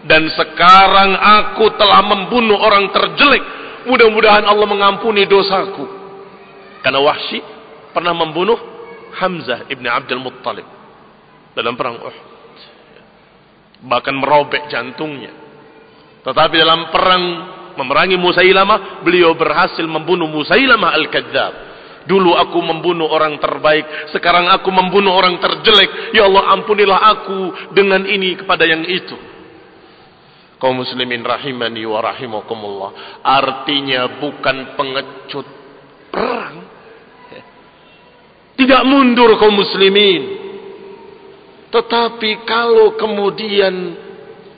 Dan 0.05 0.29
sekarang 0.29 1.15
aku 1.17 1.73
telah 1.79 2.03
membunuh 2.05 2.59
orang 2.59 2.91
terjelek. 2.91 3.43
Mudah-mudahan 3.87 4.45
Allah 4.45 4.67
mengampuni 4.67 5.23
dosaku. 5.25 5.87
Karena 6.83 7.01
Wahsy 7.01 7.39
pernah 7.95 8.13
membunuh 8.13 8.59
Hamzah 9.15 9.71
ibn 9.71 9.87
Abdul 9.87 10.19
Muttalib. 10.19 10.67
Dalam 11.55 11.79
perang 11.79 12.03
Uhud. 12.03 12.27
Bahkan 13.87 14.15
merobek 14.19 14.67
jantungnya. 14.67 15.31
Tetapi 16.25 16.55
dalam 16.59 16.91
perang 16.91 17.23
memerangi 17.75 18.17
Musailamah, 18.19 19.03
beliau 19.03 19.35
berhasil 19.35 19.83
membunuh 19.83 20.27
Musailamah 20.27 20.91
Al-Kadzab. 20.95 21.53
Dulu 22.05 22.37
aku 22.37 22.61
membunuh 22.61 23.09
orang 23.09 23.41
terbaik, 23.41 24.13
sekarang 24.13 24.45
aku 24.53 24.69
membunuh 24.69 25.09
orang 25.17 25.41
terjelek. 25.41 26.13
Ya 26.13 26.29
Allah, 26.29 26.53
ampunilah 26.53 26.99
aku 27.17 27.39
dengan 27.73 28.05
ini 28.05 28.37
kepada 28.37 28.61
yang 28.61 28.85
itu. 28.85 29.17
Kaum 30.61 30.85
muslimin 30.85 31.25
rahimani 31.25 31.83
wa 31.83 31.99
rahimakumullah. 32.05 33.19
Artinya 33.25 34.21
bukan 34.21 34.77
pengecut 34.77 35.47
perang. 36.13 36.55
Tidak 38.55 38.81
mundur 38.87 39.35
kaum 39.35 39.51
muslimin. 39.51 40.45
Tetapi 41.73 42.47
kalau 42.47 42.95
kemudian 42.95 44.04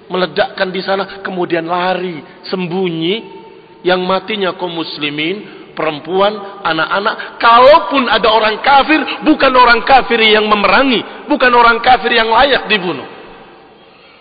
meledakkan 0.07 0.71
di 0.71 0.81
sana, 0.83 1.21
kemudian 1.23 1.67
lari, 1.67 2.23
sembunyi, 2.47 3.37
yang 3.85 4.01
matinya 4.03 4.55
kaum 4.55 4.73
muslimin, 4.73 5.71
perempuan, 5.77 6.63
anak-anak, 6.65 7.37
kalaupun 7.37 8.09
ada 8.09 8.27
orang 8.33 8.57
kafir, 8.65 8.99
bukan 9.21 9.53
orang 9.53 9.85
kafir 9.85 10.17
yang 10.25 10.49
memerangi, 10.49 11.29
bukan 11.29 11.51
orang 11.53 11.77
kafir 11.85 12.17
yang 12.17 12.27
layak 12.27 12.65
dibunuh. 12.65 13.05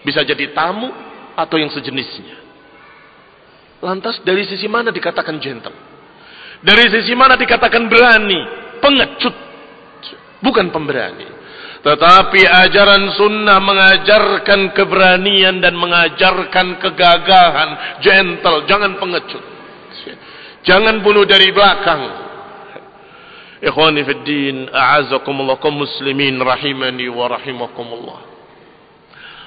Bisa 0.04 0.22
jadi 0.22 0.52
tamu 0.52 0.92
atau 1.34 1.56
yang 1.58 1.72
sejenisnya. 1.72 2.44
Lantas 3.82 4.20
dari 4.22 4.44
sisi 4.46 4.68
mana 4.70 4.92
dikatakan 4.92 5.36
gentle? 5.40 5.74
Dari 6.64 6.88
sisi 6.88 7.12
mana 7.12 7.36
dikatakan 7.36 7.84
berani? 7.90 8.40
Pengecut. 8.80 9.34
Bukan 10.40 10.72
pemberani. 10.72 11.35
Tetapi 11.86 12.42
ajaran 12.42 13.14
sunnah 13.14 13.62
mengajarkan 13.62 14.74
keberanian 14.74 15.62
dan 15.62 15.78
mengajarkan 15.78 16.82
kegagahan. 16.82 18.02
Gentle, 18.02 18.66
jangan 18.66 18.98
pengecut. 18.98 19.44
Jangan 20.66 20.98
bunuh 20.98 21.22
dari 21.22 21.54
belakang. 21.54 22.26
Ikhwani 23.62 24.02
fi 24.02 24.12
din, 24.26 24.56
a'azakumullah 24.66 25.62
muslimin 25.70 26.42
rahimani 26.42 27.06
wa 27.06 27.30
rahimakumullah. 27.30 28.20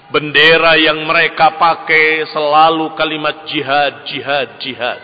Bendera 0.08 0.80
yang 0.80 1.04
mereka 1.04 1.60
pakai 1.60 2.24
selalu 2.32 2.96
kalimat 2.96 3.52
jihad, 3.52 4.08
jihad, 4.08 4.48
jihad. 4.64 5.00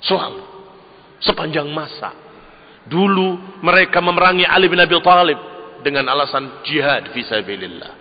Selalu. 0.00 0.48
Sepanjang 1.20 1.68
masa. 1.68 2.16
Dulu 2.88 3.60
mereka 3.60 4.00
memerangi 4.00 4.48
Ali 4.48 4.64
bin 4.64 4.80
Abi 4.80 4.96
Thalib 4.96 5.49
dengan 5.80 6.08
alasan 6.08 6.64
jihad 6.64 7.12
fisabilillah. 7.12 8.00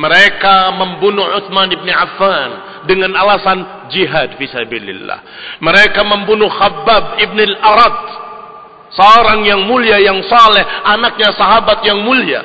Mereka 0.00 0.56
membunuh 0.80 1.28
Uthman 1.36 1.68
bin 1.68 1.92
Affan 1.92 2.50
dengan 2.88 3.12
alasan 3.12 3.90
jihad 3.92 4.40
fisabilillah. 4.40 5.20
Mereka 5.60 6.00
membunuh 6.06 6.48
Khabbab 6.48 7.20
ibn 7.20 7.36
al-Arad. 7.36 7.98
Seorang 8.90 9.44
yang 9.46 9.68
mulia, 9.68 10.00
yang 10.02 10.18
saleh, 10.24 10.64
anaknya 10.88 11.36
sahabat 11.36 11.84
yang 11.84 12.00
mulia. 12.00 12.42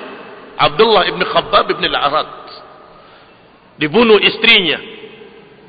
Abdullah 0.59 1.07
ibn 1.07 1.23
Khabbab 1.23 1.71
ibn 1.71 1.83
al-Arad. 1.95 2.29
Dibunuh 3.79 4.19
istrinya. 4.19 4.79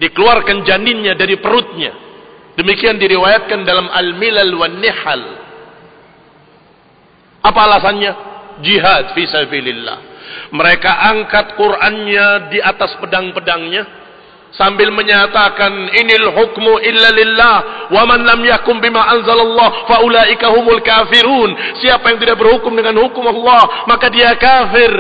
Dikeluarkan 0.02 0.66
janinnya 0.66 1.14
dari 1.14 1.38
perutnya. 1.38 1.94
Demikian 2.56 2.96
diriwayatkan 2.96 3.62
dalam 3.62 3.86
Al-Milal 3.92 4.52
wa 4.56 4.68
Nihal. 4.68 5.22
Apa 7.46 7.60
alasannya? 7.62 8.36
Jihad 8.64 9.12
fisabilillah. 9.12 9.98
Mereka 10.52 10.90
angkat 11.12 11.58
Qur'annya 11.58 12.52
di 12.52 12.58
atas 12.62 12.94
pedang-pedangnya 13.02 14.06
sambil 14.54 14.88
menyatakan 14.94 15.92
inil 15.92 16.32
hukmu 16.32 16.80
illa 16.80 17.10
lillah 17.12 17.56
wa 17.92 18.02
man 18.08 18.24
lam 18.24 18.40
yakum 18.46 18.80
bima 18.80 19.04
anzalallah 19.10 19.84
faulaika 19.90 20.48
humul 20.54 20.80
kafirun. 20.80 21.82
Siapa 21.82 22.14
yang 22.14 22.18
tidak 22.22 22.38
berhukum 22.40 22.72
dengan 22.72 22.96
hukum 23.04 23.26
Allah, 23.26 23.84
maka 23.90 24.08
dia 24.08 24.32
kafir. 24.38 24.92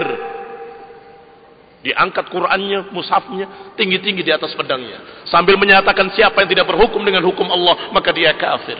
Diangkat 1.86 2.26
Qur'annya, 2.34 2.90
mushafnya 2.90 3.46
tinggi-tinggi 3.78 4.26
di 4.26 4.32
atas 4.34 4.50
pedangnya 4.58 5.22
sambil 5.30 5.54
menyatakan 5.54 6.10
siapa 6.18 6.42
yang 6.42 6.50
tidak 6.50 6.66
berhukum 6.66 6.98
dengan 7.06 7.22
hukum 7.22 7.46
Allah, 7.46 7.94
maka 7.94 8.10
dia 8.10 8.34
kafir. 8.34 8.74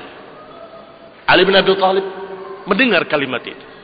Ali 1.26 1.42
bin 1.46 1.54
Abi 1.54 1.70
Thalib 1.78 2.06
mendengar 2.66 3.06
kalimat 3.06 3.42
itu. 3.46 3.75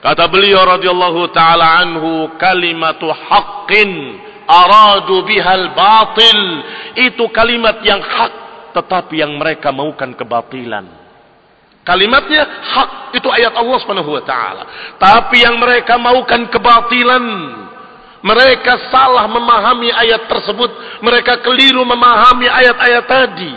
Kata 0.00 0.24
beliau 0.32 0.64
radhiyallahu 0.64 1.28
taala 1.36 1.84
anhu 1.84 2.32
kalimatu 2.40 3.12
haqqin 3.12 4.16
aradu 4.48 5.28
bihal 5.28 5.76
batil 5.76 6.40
itu 6.96 7.24
kalimat 7.30 7.84
yang 7.84 8.00
hak 8.00 8.32
tetapi 8.72 9.20
yang 9.20 9.36
mereka 9.36 9.68
maukan 9.68 10.16
kebatilan. 10.16 10.88
Kalimatnya 11.84 12.42
hak 12.44 12.90
itu 13.16 13.28
ayat 13.28 13.56
Allah 13.56 13.76
Subhanahu 13.80 14.12
wa 14.16 14.24
taala. 14.24 14.64
Tapi 14.96 15.44
yang 15.44 15.60
mereka 15.60 16.00
maukan 16.00 16.48
kebatilan. 16.48 17.24
Mereka 18.20 18.92
salah 18.92 19.24
memahami 19.32 19.88
ayat 19.88 20.28
tersebut, 20.28 21.00
mereka 21.00 21.40
keliru 21.40 21.80
memahami 21.88 22.52
ayat-ayat 22.52 23.04
tadi. 23.08 23.54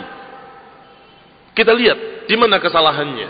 Kita 1.51 1.75
lihat 1.75 2.23
di 2.31 2.35
mana 2.39 2.63
kesalahannya. 2.63 3.29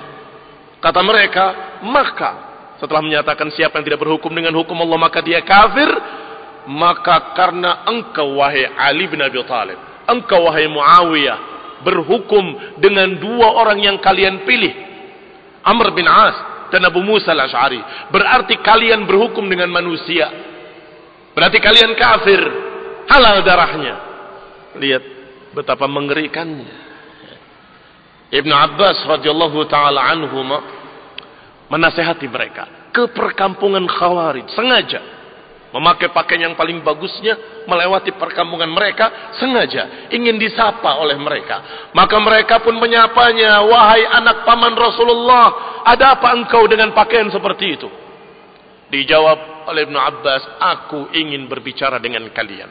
Kata 0.77 1.01
mereka, 1.01 1.45
maka 1.81 2.52
setelah 2.83 2.99
menyatakan 2.99 3.47
siapa 3.55 3.79
yang 3.79 3.87
tidak 3.87 4.03
berhukum 4.03 4.27
dengan 4.35 4.51
hukum 4.59 4.75
Allah 4.83 4.99
maka 4.99 5.23
dia 5.23 5.39
kafir. 5.39 5.87
Maka 6.67 7.31
karena 7.31 7.87
engkau 7.87 8.43
wahai 8.43 8.67
Ali 8.75 9.07
bin 9.07 9.23
Abi 9.23 9.39
Thalib. 9.47 9.79
Engkau 10.03 10.51
wahai 10.51 10.67
Muawiyah. 10.67 11.39
Berhukum 11.79 12.75
dengan 12.83 13.07
dua 13.23 13.55
orang 13.55 13.79
yang 13.79 14.03
kalian 14.03 14.43
pilih. 14.43 14.75
Amr 15.63 15.95
bin 15.95 16.03
As 16.11 16.35
dan 16.75 16.83
Abu 16.83 16.99
Musa 16.99 17.31
al-Ash'ari. 17.31 17.79
Berarti 18.11 18.59
kalian 18.59 19.07
berhukum 19.07 19.47
dengan 19.47 19.71
manusia. 19.71 20.27
Berarti 21.31 21.63
kalian 21.63 21.95
kafir. 21.95 22.41
Halal 23.07 23.47
darahnya. 23.47 23.95
Lihat 24.75 25.03
betapa 25.55 25.87
mengerikannya. 25.87 26.67
Ibn 28.27 28.51
Abbas 28.51 29.07
radhiyallahu 29.07 29.59
taala 29.71 30.03
anhuma 30.03 30.82
menasehati 31.73 32.29
mereka. 32.29 32.93
Ke 32.93 33.09
perkampungan 33.09 33.89
Khawarij 33.89 34.53
sengaja. 34.53 35.01
Memakai 35.73 36.13
pakaian 36.13 36.45
yang 36.45 36.53
paling 36.53 36.85
bagusnya 36.85 37.65
melewati 37.65 38.13
perkampungan 38.13 38.69
mereka 38.69 39.33
sengaja. 39.41 40.05
Ingin 40.13 40.37
disapa 40.37 41.01
oleh 41.01 41.17
mereka. 41.17 41.89
Maka 41.97 42.21
mereka 42.21 42.61
pun 42.61 42.77
menyapanya 42.77 43.65
wahai 43.65 44.05
anak 44.05 44.45
paman 44.45 44.77
Rasulullah 44.77 45.81
ada 45.81 46.13
apa 46.13 46.29
engkau 46.37 46.69
dengan 46.69 46.93
pakaian 46.93 47.25
seperti 47.33 47.65
itu? 47.73 47.89
Dijawab 48.93 49.65
oleh 49.73 49.89
Ibnu 49.89 49.97
Abbas 49.97 50.61
aku 50.61 51.09
ingin 51.17 51.49
berbicara 51.49 51.97
dengan 51.97 52.29
kalian. 52.29 52.69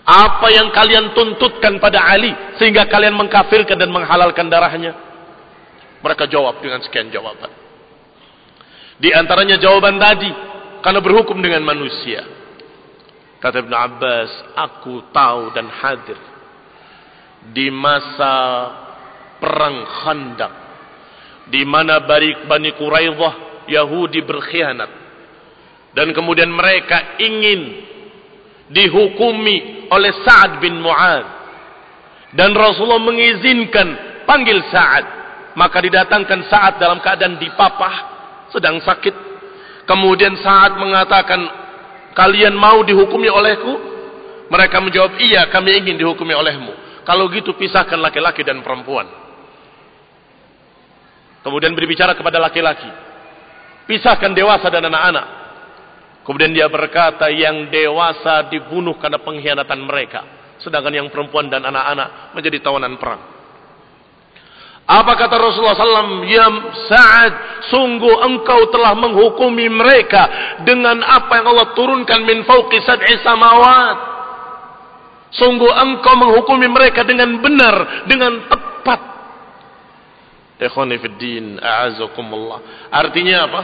Apa 0.00 0.48
yang 0.48 0.72
kalian 0.72 1.12
tuntutkan 1.12 1.76
pada 1.76 2.08
Ali 2.08 2.32
sehingga 2.56 2.88
kalian 2.88 3.12
mengkafirkan 3.20 3.76
dan 3.76 3.92
menghalalkan 3.92 4.48
darahnya 4.48 5.09
mereka 6.00 6.24
jawab 6.26 6.60
dengan 6.64 6.80
sekian 6.80 7.12
jawaban. 7.12 7.52
Di 9.00 9.12
antaranya 9.16 9.56
jawaban 9.56 9.96
tadi, 9.96 10.28
karena 10.80 11.00
berhukum 11.00 11.40
dengan 11.40 11.64
manusia. 11.64 12.24
Kata 13.40 13.64
Ibn 13.64 13.72
Abbas, 13.72 14.30
aku 14.52 15.08
tahu 15.12 15.56
dan 15.56 15.72
hadir 15.72 16.18
di 17.56 17.72
masa 17.72 18.36
perang 19.40 19.80
Khandaq 20.04 20.52
di 21.48 21.64
mana 21.64 22.04
Bani 22.04 22.70
Quraidah 22.76 23.64
Yahudi 23.64 24.20
berkhianat 24.20 24.90
dan 25.96 26.12
kemudian 26.12 26.52
mereka 26.52 27.16
ingin 27.16 27.88
dihukumi 28.70 29.88
oleh 29.88 30.12
Sa'ad 30.20 30.60
bin 30.62 30.78
Mu'ad 30.78 31.26
dan 32.36 32.52
Rasulullah 32.52 33.02
mengizinkan 33.02 33.88
panggil 34.28 34.62
Sa'ad 34.68 35.19
maka 35.54 35.78
didatangkan 35.82 36.46
saat 36.46 36.78
dalam 36.78 37.02
keadaan 37.02 37.38
dipapah, 37.40 37.94
sedang 38.54 38.78
sakit. 38.78 39.14
Kemudian 39.86 40.38
saat 40.38 40.78
mengatakan, 40.78 41.40
kalian 42.14 42.54
mau 42.54 42.86
dihukumi 42.86 43.26
olehku? 43.26 43.90
Mereka 44.50 44.82
menjawab, 44.82 45.18
iya 45.22 45.46
kami 45.50 45.78
ingin 45.78 45.98
dihukumi 45.98 46.34
olehmu. 46.34 47.02
Kalau 47.06 47.30
gitu 47.30 47.54
pisahkan 47.58 47.98
laki-laki 47.98 48.42
dan 48.46 48.62
perempuan. 48.62 49.06
Kemudian 51.40 51.72
berbicara 51.72 52.12
kepada 52.12 52.36
laki-laki. 52.36 52.90
Pisahkan 53.88 54.30
dewasa 54.36 54.68
dan 54.68 54.86
anak-anak. 54.86 55.26
Kemudian 56.22 56.52
dia 56.52 56.68
berkata 56.68 57.32
yang 57.32 57.72
dewasa 57.72 58.46
dibunuh 58.52 58.94
karena 59.00 59.18
pengkhianatan 59.18 59.80
mereka. 59.82 60.20
Sedangkan 60.60 60.92
yang 60.92 61.08
perempuan 61.08 61.48
dan 61.48 61.64
anak-anak 61.64 62.36
menjadi 62.36 62.60
tawanan 62.60 63.00
perang. 63.00 63.39
Apa 64.90 65.14
kata 65.14 65.38
Rasulullah 65.38 65.78
SAW? 65.78 66.26
Ya 66.26 66.50
Sa'ad, 66.90 67.62
sungguh 67.70 68.26
engkau 68.26 68.74
telah 68.74 68.98
menghukumi 68.98 69.70
mereka 69.70 70.26
dengan 70.66 70.98
apa 71.06 71.38
yang 71.38 71.46
Allah 71.54 71.70
turunkan 71.78 72.26
min 72.26 72.42
fauqi 72.42 72.82
sad'i 72.82 73.22
samawat. 73.22 74.10
Sungguh 75.30 75.70
engkau 75.70 76.18
menghukumi 76.18 76.66
mereka 76.66 77.06
dengan 77.06 77.38
benar, 77.38 78.02
dengan 78.10 78.50
tepat. 78.50 79.00
Ikhwanifiddin, 80.58 81.62
a'azakumullah. 81.62 82.90
Artinya 82.90 83.36
apa? 83.46 83.60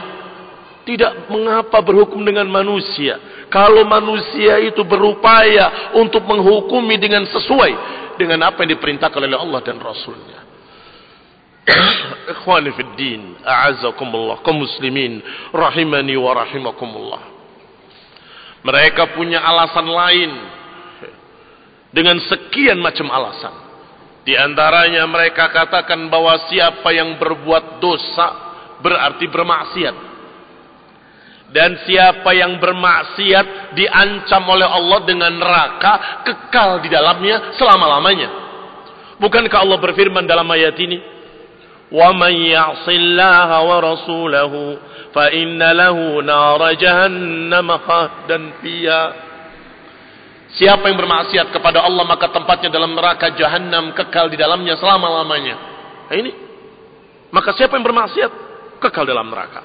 Tidak 0.87 1.27
mengapa 1.27 1.83
berhukum 1.83 2.23
dengan 2.23 2.47
manusia. 2.47 3.19
Kalau 3.51 3.83
manusia 3.83 4.63
itu 4.63 4.79
berupaya 4.87 5.91
untuk 5.99 6.23
menghukumi 6.23 6.95
dengan 6.95 7.27
sesuai 7.27 7.71
dengan 8.15 8.47
apa 8.47 8.63
yang 8.63 8.79
diperintahkan 8.79 9.19
oleh 9.19 9.35
Allah 9.35 9.59
dan 9.59 9.75
Rasulnya. 9.83 10.46
Ikhwani 12.33 12.71
fi 12.71 12.83
din, 12.95 13.35
a'azzakumullah, 13.43 14.39
kaum 14.43 14.63
muslimin, 14.63 15.19
rahimani 15.51 16.15
wa 16.15 16.31
rahimakumullah. 16.31 17.23
Mereka 18.63 19.15
punya 19.15 19.43
alasan 19.43 19.87
lain 19.87 20.31
dengan 21.91 22.19
sekian 22.23 22.79
macam 22.79 23.07
alasan. 23.11 23.55
Di 24.27 24.35
antaranya 24.35 25.07
mereka 25.07 25.47
katakan 25.55 26.11
bahwa 26.11 26.35
siapa 26.51 26.91
yang 26.91 27.15
berbuat 27.15 27.79
dosa 27.79 28.27
berarti 28.83 29.23
bermaksiat. 29.31 29.95
Dan 31.47 31.79
siapa 31.87 32.35
yang 32.35 32.59
bermaksiat 32.59 33.71
diancam 33.71 34.43
oleh 34.51 34.67
Allah 34.67 34.99
dengan 35.07 35.31
neraka 35.31 36.27
kekal 36.27 36.83
di 36.83 36.91
dalamnya 36.91 37.55
selama-lamanya. 37.55 38.29
Bukankah 39.15 39.63
Allah 39.63 39.79
berfirman 39.79 40.27
dalam 40.27 40.43
ayat 40.51 40.75
ini? 40.75 41.16
ومن 41.92 42.32
يعص 42.32 42.88
الله 42.88 43.48
ورسوله 43.62 44.52
فإن 45.14 45.60
له 45.62 45.96
نار 46.22 46.72
جهنم 46.72 47.68
خالدا 47.78 48.38
فيها 48.62 49.02
Siapa 50.52 50.84
yang 50.84 51.00
bermaksiat 51.00 51.48
kepada 51.48 51.80
Allah 51.80 52.04
maka 52.04 52.28
tempatnya 52.28 52.68
dalam 52.68 52.92
neraka 52.92 53.32
jahanam 53.40 53.96
kekal 53.96 54.28
di 54.28 54.36
dalamnya 54.36 54.76
selama-lamanya. 54.76 55.56
Nah 56.12 56.16
ini. 56.20 56.28
Maka 57.32 57.56
siapa 57.56 57.72
yang 57.80 57.88
bermaksiat 57.88 58.32
kekal 58.76 59.08
dalam 59.08 59.32
neraka. 59.32 59.64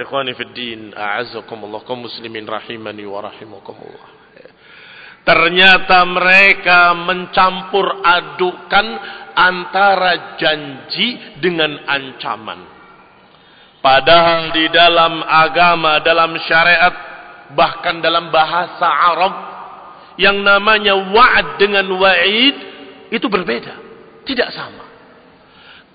Ikhwani 0.00 0.32
fid 0.32 0.56
din, 0.56 0.80
a'azzakumullah 0.96 1.84
kaum 1.84 2.08
muslimin 2.08 2.48
rahimani 2.48 3.04
wa 3.04 3.28
rahimakumullah. 3.28 4.08
Ternyata 5.26 6.00
mereka 6.08 6.96
mencampur 6.96 7.98
adukan 8.00 8.86
antara 9.35 10.37
janji 10.37 11.39
dengan 11.41 11.81
ancaman. 11.87 12.59
Padahal 13.81 14.53
di 14.53 14.69
dalam 14.69 15.25
agama, 15.25 15.97
dalam 16.05 16.37
syariat, 16.45 16.93
bahkan 17.57 17.97
dalam 17.97 18.29
bahasa 18.29 18.85
Arab, 18.85 19.33
yang 20.21 20.37
namanya 20.45 20.93
wa'ad 20.93 21.57
dengan 21.57 21.89
wa'id, 21.97 22.55
itu 23.09 23.25
berbeda. 23.25 23.73
Tidak 24.21 24.49
sama. 24.53 24.85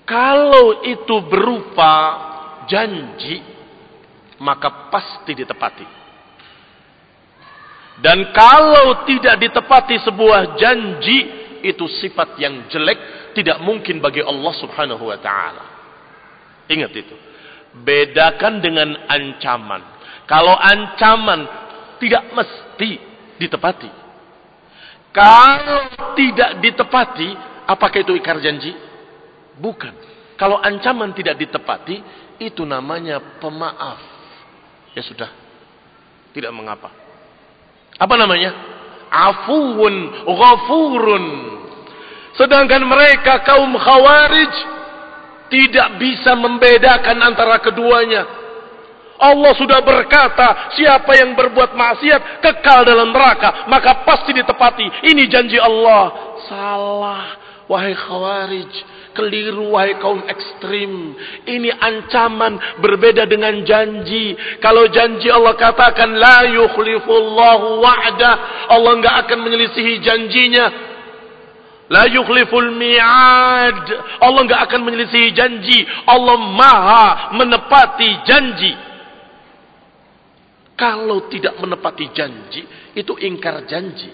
Kalau 0.03 0.83
itu 0.83 1.15
berupa 1.27 1.93
janji, 2.67 3.39
maka 4.43 4.91
pasti 4.91 5.31
ditepati. 5.31 5.87
Dan 7.97 8.29
kalau 8.29 9.07
tidak 9.09 9.41
ditepati 9.41 9.95
sebuah 10.05 10.59
janji, 10.59 11.36
itu 11.63 11.85
sifat 11.87 12.37
yang 12.41 12.67
jelek, 12.69 13.31
tidak 13.33 13.61
mungkin 13.61 14.01
bagi 14.01 14.21
Allah 14.21 14.53
subhanahu 14.57 15.07
wa 15.07 15.17
ta'ala. 15.17 15.63
Ingat 16.67 16.91
itu. 16.93 17.15
Bedakan 17.77 18.59
dengan 18.59 18.93
ancaman. 19.07 19.81
Kalau 20.27 20.55
ancaman 20.57 21.47
tidak 22.01 22.33
mesti 22.33 22.91
ditepati. 23.39 23.91
Kalau 25.15 26.13
tidak 26.13 26.61
ditepati, 26.61 27.29
apakah 27.65 27.99
itu 28.03 28.13
ikar 28.17 28.37
janji? 28.43 28.75
Bukan. 29.57 29.93
Kalau 30.37 30.61
ancaman 30.61 31.15
tidak 31.17 31.41
ditepati, 31.41 32.03
itu 32.37 32.61
namanya 32.67 33.17
pemaaf. 33.41 33.97
Ya 34.93 35.01
sudah. 35.01 35.29
Tidak 36.33 36.53
mengapa. 36.53 36.93
Apa 37.97 38.13
namanya? 38.13 38.76
Afuun 39.07 40.25
ghafurun. 40.27 41.25
Sedangkan 42.37 42.85
mereka 42.85 43.41
kaum 43.41 43.73
khawarij 43.73 44.53
tidak 45.47 45.97
bisa 45.97 46.37
membedakan 46.37 47.17
antara 47.23 47.57
keduanya. 47.63 48.23
Allah 49.17 49.49
sudah 49.57 49.81
berkata, 49.81 50.77
siapa 50.77 51.09
yang 51.17 51.33
berbuat 51.33 51.73
maksiat 51.73 52.37
kekal 52.37 52.85
dalam 52.85 53.09
neraka, 53.09 53.65
maka 53.65 54.05
pasti 54.05 54.29
ditepati. 54.29 55.09
Ini 55.09 55.25
janji 55.25 55.57
Allah. 55.57 56.37
Salah, 56.45 57.25
wahai 57.65 57.97
khawarij. 57.97 58.71
Keliru 59.17 59.73
wahai 59.73 59.97
kaum 59.97 60.21
ekstrim. 60.29 61.17
Ini 61.49 61.73
ancaman 61.73 62.77
berbeda 62.77 63.25
dengan 63.25 63.65
janji. 63.65 64.37
Kalau 64.61 64.85
janji 64.93 65.33
Allah 65.33 65.57
katakan 65.57 66.13
la 66.13 66.45
yukhlifullahu 66.53 67.81
wa'da. 67.81 68.31
Allah 68.69 68.91
enggak 68.93 69.15
akan 69.25 69.39
menyelisihi 69.41 70.05
janjinya. 70.05 70.65
La 71.89 72.05
yukhliful 72.13 72.69
mi'ad. 72.77 73.85
Allah 74.21 74.41
enggak 74.45 74.61
akan 74.69 74.81
menyelisihi 74.85 75.33
janji. 75.33 75.81
Allah 76.05 76.37
maha 76.37 77.33
menepati 77.33 78.09
janji. 78.21 78.73
Kalau 80.77 81.25
tidak 81.25 81.57
menepati 81.57 82.13
janji, 82.13 82.61
itu 82.93 83.17
ingkar 83.17 83.65
janji. 83.65 84.13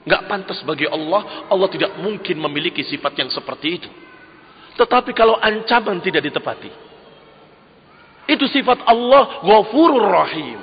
Enggak 0.00 0.32
pantas 0.32 0.64
bagi 0.64 0.88
Allah, 0.88 1.44
Allah 1.52 1.68
tidak 1.68 1.92
mungkin 2.00 2.40
memiliki 2.40 2.80
sifat 2.80 3.20
yang 3.20 3.28
seperti 3.28 3.68
itu. 3.68 3.90
Tetapi 4.80 5.12
kalau 5.12 5.36
ancaman 5.36 6.00
tidak 6.00 6.24
ditepati. 6.24 6.72
Itu 8.32 8.48
sifat 8.48 8.80
Allah 8.88 9.44
ghafurur 9.44 10.08
rahim. 10.08 10.56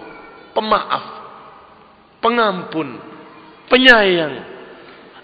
Pemaaf. 0.57 1.05
Pengampun. 2.17 2.97
Penyayang. 3.69 4.41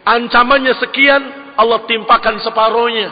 Ancamannya 0.05 0.77
sekian, 0.77 1.21
Allah 1.57 1.89
timpakan 1.89 2.37
separohnya. 2.45 3.09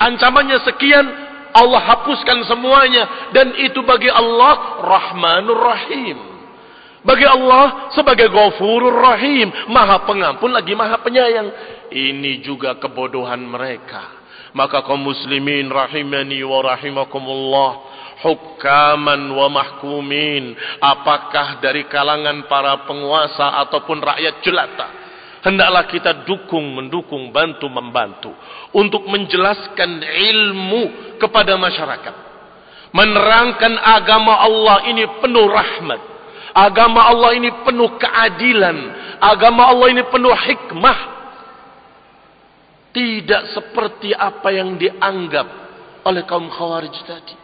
Ancamannya 0.00 0.64
sekian, 0.64 1.04
Allah 1.52 1.80
hapuskan 1.92 2.48
semuanya. 2.48 3.28
Dan 3.36 3.52
itu 3.68 3.84
bagi 3.84 4.08
Allah 4.08 4.80
rahmanur 4.80 5.60
rahim. 5.60 6.16
Bagi 7.04 7.28
Allah 7.28 7.92
sebagai 7.92 8.32
ghafurur 8.32 8.96
rahim. 8.96 9.52
Maha 9.68 10.08
pengampun 10.08 10.56
lagi 10.56 10.72
maha 10.72 10.96
penyayang. 11.04 11.52
Ini 11.92 12.40
juga 12.40 12.80
kebodohan 12.80 13.44
mereka 13.44 14.15
maka 14.52 14.84
kaum 14.84 15.02
muslimin 15.02 15.70
rahimani 15.72 16.42
wa 16.44 16.62
rahimakumullah 16.62 17.70
hukaman 18.22 19.32
wa 19.32 19.46
mahkumin. 19.50 20.54
Apakah 20.80 21.60
dari 21.60 21.88
kalangan 21.88 22.46
para 22.46 22.86
penguasa 22.86 23.58
ataupun 23.66 24.02
rakyat 24.02 24.34
jelata 24.44 24.88
hendaklah 25.46 25.86
kita 25.86 26.26
dukung 26.26 26.74
mendukung 26.74 27.30
bantu 27.30 27.70
membantu 27.70 28.34
untuk 28.74 29.06
menjelaskan 29.06 30.02
ilmu 30.02 31.14
kepada 31.22 31.54
masyarakat. 31.54 32.14
Menerangkan 32.90 33.78
agama 33.78 34.42
Allah 34.42 34.90
ini 34.90 35.06
penuh 35.22 35.46
rahmat. 35.46 36.00
Agama 36.56 37.06
Allah 37.06 37.36
ini 37.36 37.52
penuh 37.62 37.94
keadilan. 38.00 38.76
Agama 39.20 39.70
Allah 39.70 39.92
ini 39.92 40.02
penuh 40.08 40.32
hikmah 40.32 41.15
tidak 42.96 43.52
seperti 43.52 44.16
apa 44.16 44.48
yang 44.48 44.80
dianggap 44.80 45.44
oleh 46.08 46.24
kaum 46.24 46.48
khawarij 46.48 46.96
tadi. 47.04 47.36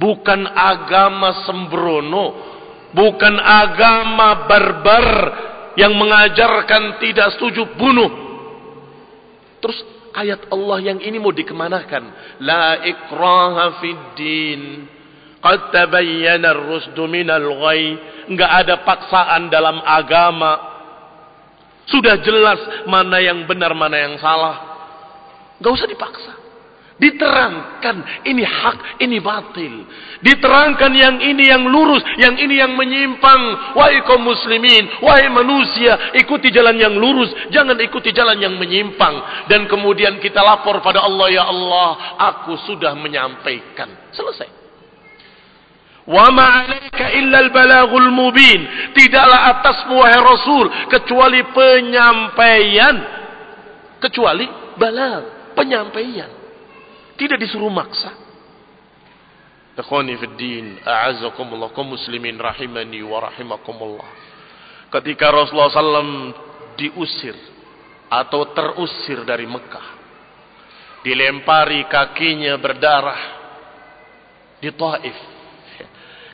Bukan 0.00 0.48
agama 0.48 1.44
sembrono. 1.44 2.56
Bukan 2.96 3.36
agama 3.36 4.48
barbar 4.48 5.08
yang 5.76 5.92
mengajarkan 5.92 6.96
tidak 7.04 7.36
setuju 7.36 7.76
bunuh. 7.76 8.08
Terus 9.60 9.76
ayat 10.16 10.48
Allah 10.48 10.78
yang 10.80 11.04
ini 11.04 11.20
mau 11.20 11.36
dikemanakan? 11.36 12.04
La 12.40 12.80
ikraha 12.80 13.84
fid 13.84 14.02
din. 14.16 14.62
Qad 15.44 15.68
tabayyana 15.68 16.56
ar-rusdu 16.56 17.04
minal 17.04 17.44
ghai. 17.60 17.84
Enggak 18.32 18.50
ada 18.64 18.80
paksaan 18.88 19.52
dalam 19.52 19.84
agama. 19.84 20.75
Sudah 21.86 22.18
jelas 22.18 22.86
mana 22.90 23.22
yang 23.22 23.46
benar, 23.46 23.70
mana 23.72 23.94
yang 23.94 24.18
salah. 24.18 24.76
Gak 25.62 25.72
usah 25.72 25.88
dipaksa. 25.88 26.46
Diterangkan 26.96 28.24
ini 28.24 28.40
hak, 28.40 29.04
ini 29.04 29.20
batil. 29.20 29.84
Diterangkan 30.24 30.92
yang 30.96 31.20
ini 31.20 31.44
yang 31.44 31.68
lurus, 31.68 32.00
yang 32.16 32.40
ini 32.40 32.56
yang 32.56 32.72
menyimpang. 32.72 33.76
Wahai 33.76 34.00
kaum 34.08 34.24
muslimin, 34.24 35.04
wahai 35.04 35.28
manusia, 35.28 36.16
ikuti 36.16 36.48
jalan 36.48 36.72
yang 36.80 36.96
lurus, 36.96 37.28
jangan 37.52 37.76
ikuti 37.84 38.16
jalan 38.16 38.40
yang 38.40 38.56
menyimpang. 38.56 39.44
Dan 39.44 39.68
kemudian 39.68 40.16
kita 40.24 40.40
lapor 40.40 40.80
pada 40.80 41.04
Allah, 41.04 41.28
ya 41.28 41.44
Allah, 41.44 42.16
aku 42.16 42.56
sudah 42.64 42.96
menyampaikan. 42.96 44.10
Selesai. 44.16 44.65
Wa 46.06 46.30
ma'alaika 46.30 47.10
illal 47.18 47.50
balagul 47.50 48.14
mubin. 48.14 48.62
Tidaklah 48.94 49.58
atasmu 49.58 49.98
wahai 49.98 50.22
Rasul 50.22 50.66
kecuali 50.86 51.42
penyampaian. 51.50 52.96
Kecuali 53.98 54.46
balag, 54.78 55.54
penyampaian. 55.58 56.30
Tidak 57.18 57.38
disuruh 57.42 57.72
maksa. 57.74 58.14
Ikhwani 59.76 60.16
fid 60.16 60.34
din, 60.40 60.66
a'azzakumullah 60.80 61.68
kaum 61.76 61.92
muslimin 61.92 62.40
rahimani 62.40 63.04
wa 63.04 63.28
rahimakumullah. 63.28 64.08
Ketika 64.88 65.28
Rasulullah 65.28 65.68
SAW 65.68 66.32
diusir 66.80 67.36
atau 68.08 68.56
terusir 68.56 69.20
dari 69.28 69.44
Mekah, 69.44 69.88
dilempari 71.04 71.84
kakinya 71.92 72.56
berdarah 72.56 73.20
di 74.64 74.72
Taif 74.72 75.35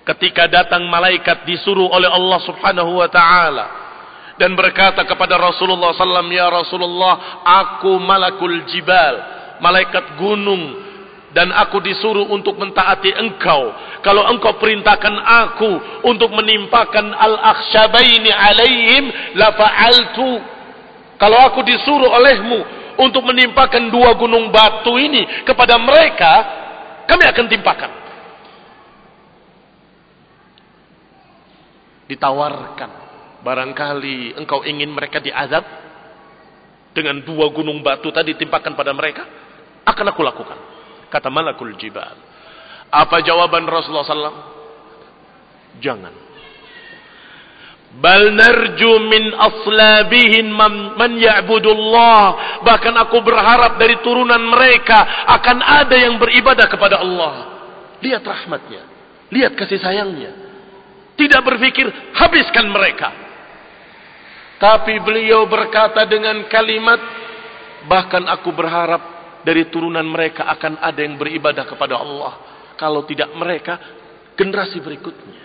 ketika 0.02 0.50
datang 0.50 0.86
malaikat 0.90 1.46
disuruh 1.46 1.86
oleh 1.90 2.10
Allah 2.10 2.38
Subhanahu 2.42 2.98
wa 2.98 3.08
taala 3.10 3.66
dan 4.40 4.58
berkata 4.58 5.06
kepada 5.06 5.38
Rasulullah 5.38 5.94
sallam 5.94 6.26
ya 6.32 6.50
Rasulullah 6.50 7.44
aku 7.46 8.00
malakul 8.02 8.66
jibal 8.66 9.14
malaikat 9.62 10.18
gunung 10.18 10.82
dan 11.32 11.48
aku 11.48 11.80
disuruh 11.80 12.28
untuk 12.28 12.60
mentaati 12.60 13.08
engkau. 13.16 13.72
Kalau 14.04 14.28
engkau 14.28 14.60
perintahkan 14.60 15.16
aku 15.16 15.70
untuk 16.04 16.28
menimpakan 16.28 17.08
al-akhshabaini 17.08 18.28
alaihim 18.28 19.04
la 19.40 19.48
fa'altu. 19.56 20.32
Kalau 21.16 21.38
aku 21.48 21.64
disuruh 21.64 22.10
olehmu 22.12 22.60
untuk 23.00 23.24
menimpakan 23.24 23.88
dua 23.88 24.12
gunung 24.18 24.52
batu 24.52 25.00
ini 25.00 25.46
kepada 25.48 25.80
mereka 25.80 26.32
kami 27.08 27.24
akan 27.24 27.46
timpakan 27.48 28.01
ditawarkan. 32.12 32.90
Barangkali 33.42 34.38
engkau 34.38 34.62
ingin 34.62 34.92
mereka 34.92 35.18
diazab 35.18 35.64
dengan 36.92 37.24
dua 37.24 37.48
gunung 37.50 37.80
batu 37.80 38.12
tadi 38.12 38.36
timpakan 38.36 38.76
pada 38.76 38.92
mereka, 38.92 39.24
akan 39.82 40.06
aku 40.12 40.20
lakukan. 40.22 40.58
Kata 41.08 41.28
malakul 41.32 41.74
jibal. 41.76 42.14
Apa 42.92 43.24
jawaban 43.24 43.64
Rasulullah 43.64 44.04
SAW? 44.04 44.40
Jangan. 45.80 46.14
Bal 47.92 48.32
narju 48.32 48.92
min 49.04 49.36
aslabihin 49.36 50.48
man, 50.48 51.12
ya'budullah. 51.16 52.60
Bahkan 52.64 52.94
aku 53.04 53.20
berharap 53.20 53.76
dari 53.76 54.00
turunan 54.00 54.40
mereka 54.40 55.28
akan 55.28 55.58
ada 55.60 55.96
yang 55.96 56.16
beribadah 56.16 56.68
kepada 56.72 57.04
Allah. 57.04 57.34
Lihat 58.00 58.24
rahmatnya. 58.24 58.82
Lihat 59.28 59.52
kasih 59.56 59.80
sayangnya. 59.80 60.41
Tidak 61.16 61.42
berpikir 61.44 61.86
habiskan 62.16 62.72
mereka. 62.72 63.10
Tapi 64.56 64.98
beliau 65.02 65.44
berkata 65.50 66.06
dengan 66.06 66.46
kalimat. 66.46 67.00
Bahkan 67.82 68.30
aku 68.30 68.54
berharap 68.54 69.02
dari 69.42 69.66
turunan 69.66 70.06
mereka 70.06 70.46
akan 70.46 70.78
ada 70.78 71.02
yang 71.02 71.18
beribadah 71.18 71.66
kepada 71.66 71.98
Allah. 71.98 72.32
Kalau 72.78 73.02
tidak 73.02 73.34
mereka, 73.34 73.74
generasi 74.38 74.78
berikutnya. 74.78 75.42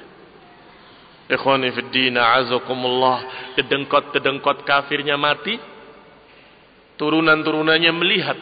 Ikhwani 1.28 1.74
fi 1.74 1.82
din 1.92 2.16
azakumullah. 2.16 3.52
Kedengkot-kedengkot 3.58 4.64
kafirnya 4.64 5.18
mati. 5.18 5.58
Turunan-turunannya 6.98 7.92
melihat 7.94 8.38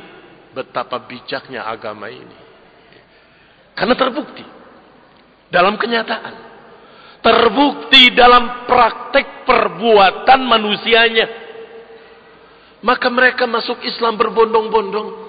betapa 0.56 1.04
bijaknya 1.04 1.68
agama 1.68 2.08
ini. 2.08 2.40
Karena 3.76 3.96
terbukti 4.00 4.44
dalam 5.52 5.76
kenyataan. 5.76 6.55
Terbukti 7.26 8.14
dalam 8.14 8.70
praktek 8.70 9.50
perbuatan 9.50 10.46
manusianya. 10.46 11.28
Maka 12.86 13.10
mereka 13.10 13.50
masuk 13.50 13.82
Islam 13.82 14.14
berbondong-bondong. 14.14 15.26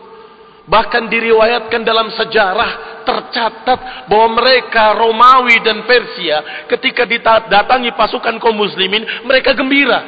Bahkan 0.68 1.08
diriwayatkan 1.08 1.80
dalam 1.86 2.12
sejarah 2.12 3.00
tercatat 3.06 4.10
bahwa 4.10 4.34
mereka 4.36 4.92
Romawi 4.98 5.62
dan 5.62 5.86
Persia 5.86 6.66
ketika 6.68 7.06
didatangi 7.06 7.94
pasukan 7.96 8.36
kaum 8.42 8.60
muslimin 8.60 9.24
mereka 9.24 9.54
gembira. 9.54 10.04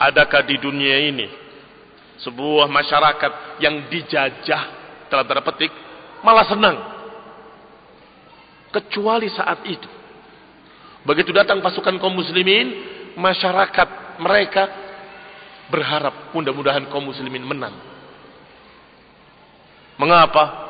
Adakah 0.00 0.40
di 0.48 0.56
dunia 0.56 0.96
ini 1.04 1.28
sebuah 2.24 2.64
masyarakat 2.66 3.60
yang 3.60 3.86
dijajah 3.92 4.62
telah 5.12 5.24
tanda 5.28 5.44
petik 5.44 5.72
malah 6.24 6.48
senang 6.48 6.76
kecuali 8.72 9.28
saat 9.28 9.60
itu. 9.68 9.99
Begitu 11.04 11.32
datang 11.32 11.64
pasukan 11.64 11.96
kaum 11.96 12.12
muslimin, 12.12 12.76
masyarakat 13.16 14.20
mereka 14.20 14.68
berharap 15.72 16.34
mudah-mudahan 16.36 16.84
kaum 16.92 17.08
muslimin 17.08 17.46
menang. 17.46 17.72
Mengapa? 19.96 20.68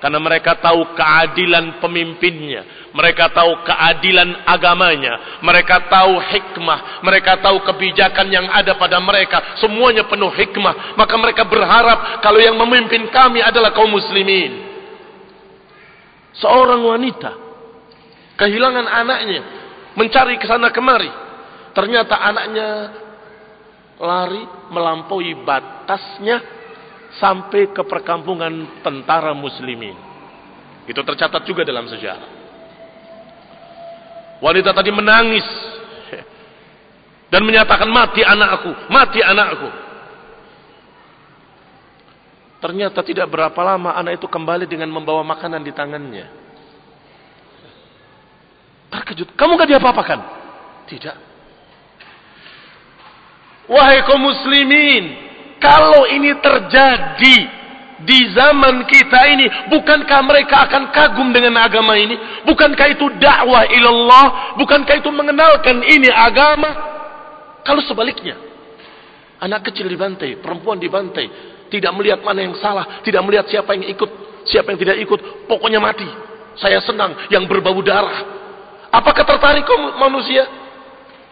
Karena 0.00 0.16
mereka 0.16 0.56
tahu 0.56 0.96
keadilan 0.96 1.76
pemimpinnya. 1.76 2.88
Mereka 2.96 3.36
tahu 3.36 3.68
keadilan 3.68 4.48
agamanya. 4.48 5.44
Mereka 5.44 5.92
tahu 5.92 6.16
hikmah. 6.16 7.04
Mereka 7.04 7.44
tahu 7.44 7.60
kebijakan 7.68 8.32
yang 8.32 8.48
ada 8.48 8.80
pada 8.80 8.96
mereka. 8.96 9.60
Semuanya 9.60 10.08
penuh 10.08 10.32
hikmah. 10.32 10.96
Maka 10.96 11.14
mereka 11.20 11.44
berharap 11.44 12.24
kalau 12.24 12.40
yang 12.40 12.56
memimpin 12.56 13.12
kami 13.12 13.44
adalah 13.44 13.76
kaum 13.76 13.92
muslimin. 13.92 14.72
Seorang 16.40 16.80
wanita. 16.80 17.36
Kehilangan 18.40 18.86
anaknya. 18.88 19.59
Mencari 19.98 20.38
ke 20.38 20.46
sana 20.46 20.70
kemari. 20.70 21.10
Ternyata 21.74 22.18
anaknya 22.18 22.68
lari 24.00 24.42
melampaui 24.72 25.36
batasnya 25.44 26.40
sampai 27.18 27.74
ke 27.74 27.82
perkampungan 27.84 28.82
tentara 28.86 29.34
muslimin. 29.34 29.94
Itu 30.86 31.02
tercatat 31.02 31.42
juga 31.46 31.66
dalam 31.66 31.86
sejarah. 31.86 32.38
Wanita 34.40 34.72
tadi 34.72 34.88
menangis 34.88 35.44
dan 37.32 37.44
menyatakan 37.44 37.90
mati 37.92 38.24
anakku, 38.24 38.72
mati 38.88 39.20
anakku. 39.20 39.68
Ternyata 42.60 43.00
tidak 43.00 43.28
berapa 43.32 43.56
lama 43.64 43.96
anak 43.96 44.20
itu 44.20 44.28
kembali 44.28 44.68
dengan 44.68 44.92
membawa 44.92 45.24
makanan 45.24 45.64
di 45.64 45.72
tangannya. 45.72 46.26
Terkejut, 49.10 49.34
kamu 49.34 49.58
gak 49.58 49.70
diapa-apakan? 49.74 50.20
Tidak. 50.86 51.16
Wahai 53.66 54.06
kaum 54.06 54.22
muslimin, 54.22 55.18
kalau 55.58 56.06
ini 56.14 56.30
terjadi 56.38 57.36
di 58.06 58.18
zaman 58.30 58.86
kita 58.86 59.20
ini, 59.34 59.46
bukankah 59.66 60.20
mereka 60.22 60.62
akan 60.70 60.94
kagum 60.94 61.34
dengan 61.34 61.58
agama 61.58 61.98
ini? 61.98 62.14
Bukankah 62.46 62.86
itu 62.86 63.10
dakwah 63.18 63.66
ilallah? 63.66 64.54
Bukankah 64.62 65.02
itu 65.02 65.10
mengenalkan 65.10 65.82
ini 65.82 66.06
agama? 66.06 66.70
Kalau 67.66 67.82
sebaliknya, 67.82 68.38
anak 69.42 69.74
kecil 69.74 69.90
dibantai, 69.90 70.38
perempuan 70.38 70.78
dibantai, 70.78 71.26
tidak 71.66 71.90
melihat 71.98 72.22
mana 72.22 72.46
yang 72.46 72.54
salah, 72.62 73.02
tidak 73.02 73.26
melihat 73.26 73.50
siapa 73.50 73.74
yang 73.74 73.90
ikut, 73.90 74.10
siapa 74.46 74.70
yang 74.70 74.78
tidak 74.78 75.02
ikut, 75.02 75.50
pokoknya 75.50 75.82
mati. 75.82 76.06
Saya 76.62 76.78
senang 76.78 77.26
yang 77.26 77.50
berbau 77.50 77.82
darah. 77.82 78.39
Apakah 78.90 79.22
tertarik 79.22 79.66
manusia? 79.98 80.44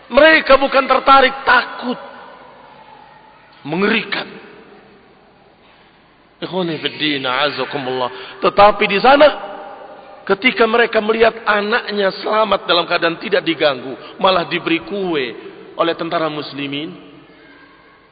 Mereka 0.08 0.56
bukan 0.56 0.84
tertarik, 0.88 1.34
takut 1.44 1.98
mengerikan. 3.66 4.26
Tetapi 8.38 8.84
di 8.86 8.98
sana 9.02 9.26
ketika 10.22 10.64
mereka 10.70 11.02
melihat 11.02 11.34
anaknya 11.42 12.14
selamat 12.22 12.60
dalam 12.62 12.86
keadaan 12.86 13.18
tidak 13.18 13.42
diganggu, 13.42 14.16
malah 14.22 14.46
diberi 14.46 14.78
kue 14.86 15.24
oleh 15.74 15.94
tentara 15.98 16.30
muslimin, 16.30 16.94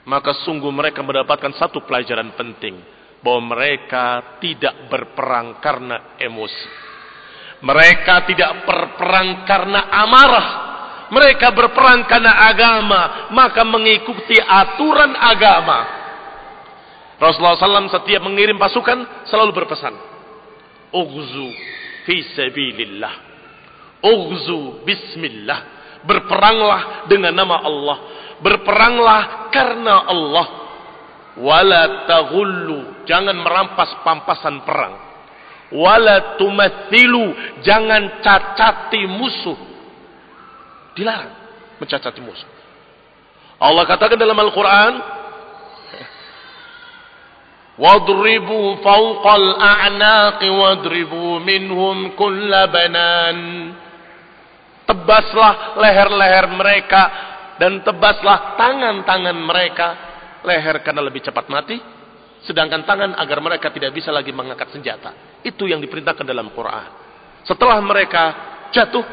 maka 0.03 0.35
sungguh 0.43 0.75
mereka 0.75 1.07
mendapatkan 1.07 1.55
satu 1.55 1.87
pelajaran 1.87 2.35
penting 2.35 2.83
bahwa 3.23 3.55
mereka 3.55 4.39
tidak 4.43 4.91
berperang 4.91 5.63
karena 5.63 6.19
emosi. 6.19 6.86
Mereka 7.65 8.29
tidak 8.29 8.69
berperang 8.69 9.49
karena 9.49 9.89
amarah, 9.89 10.49
mereka 11.07 11.55
berperang 11.55 12.03
karena 12.11 12.51
agama, 12.51 13.31
maka 13.31 13.63
mengikuti 13.63 14.35
aturan 14.43 15.15
agama. 15.15 15.79
Rasulullah 17.17 17.57
SAW 17.57 17.95
setiap 18.03 18.21
mengirim 18.27 18.59
pasukan 18.59 19.25
selalu 19.31 19.55
berpesan. 19.55 19.95
Ughzu 20.91 21.49
fi 22.05 22.27
sabilillah. 22.35 23.15
Ughzu 24.03 24.83
bismillah. 24.83 25.61
Berperanglah 26.05 27.09
dengan 27.09 27.35
nama 27.35 27.57
Allah. 27.63 27.99
Berperanglah 28.43 29.49
karena 29.55 29.95
Allah. 30.11 30.47
Wala. 31.39 31.83
Jangan 33.07 33.37
merampas 33.39 34.03
pampasan 34.03 34.61
perang. 34.67 35.06
Wala 35.75 36.39
tumathilu. 36.39 37.59
Jangan 37.63 38.23
cacati 38.23 39.07
musuh 39.11 39.59
Dilarang 40.97 41.37
mencacati 41.77 42.21
musuh. 42.25 42.49
Allah 43.61 43.85
katakan 43.85 44.17
dalam 44.17 44.37
Al-Quran, 44.37 44.93
Wadribu 47.77 48.81
fawqal 48.81 49.61
a'naqi 49.61 50.49
wadribu 50.49 51.37
minhum 51.45 52.17
kulla 52.17 52.73
banan. 52.73 53.37
Tebaslah 54.89 55.77
leher-leher 55.77 56.47
mereka 56.57 57.03
dan 57.61 57.85
tebaslah 57.85 58.57
tangan-tangan 58.57 59.37
mereka. 59.37 59.89
Leher 60.41 60.81
karena 60.81 61.05
lebih 61.05 61.21
cepat 61.21 61.53
mati, 61.53 61.77
sedangkan 62.49 62.89
tangan 62.89 63.13
agar 63.21 63.45
mereka 63.45 63.69
tidak 63.69 63.93
bisa 63.93 64.09
lagi 64.09 64.33
mengangkat 64.33 64.73
senjata. 64.73 65.36
Itu 65.47 65.71
yang 65.71 65.79
diperintahkan 65.79 66.27
dalam 66.27 66.51
Quran. 66.51 66.91
Setelah 67.47 67.79
mereka 67.79 68.23
jatuh, 68.75 69.07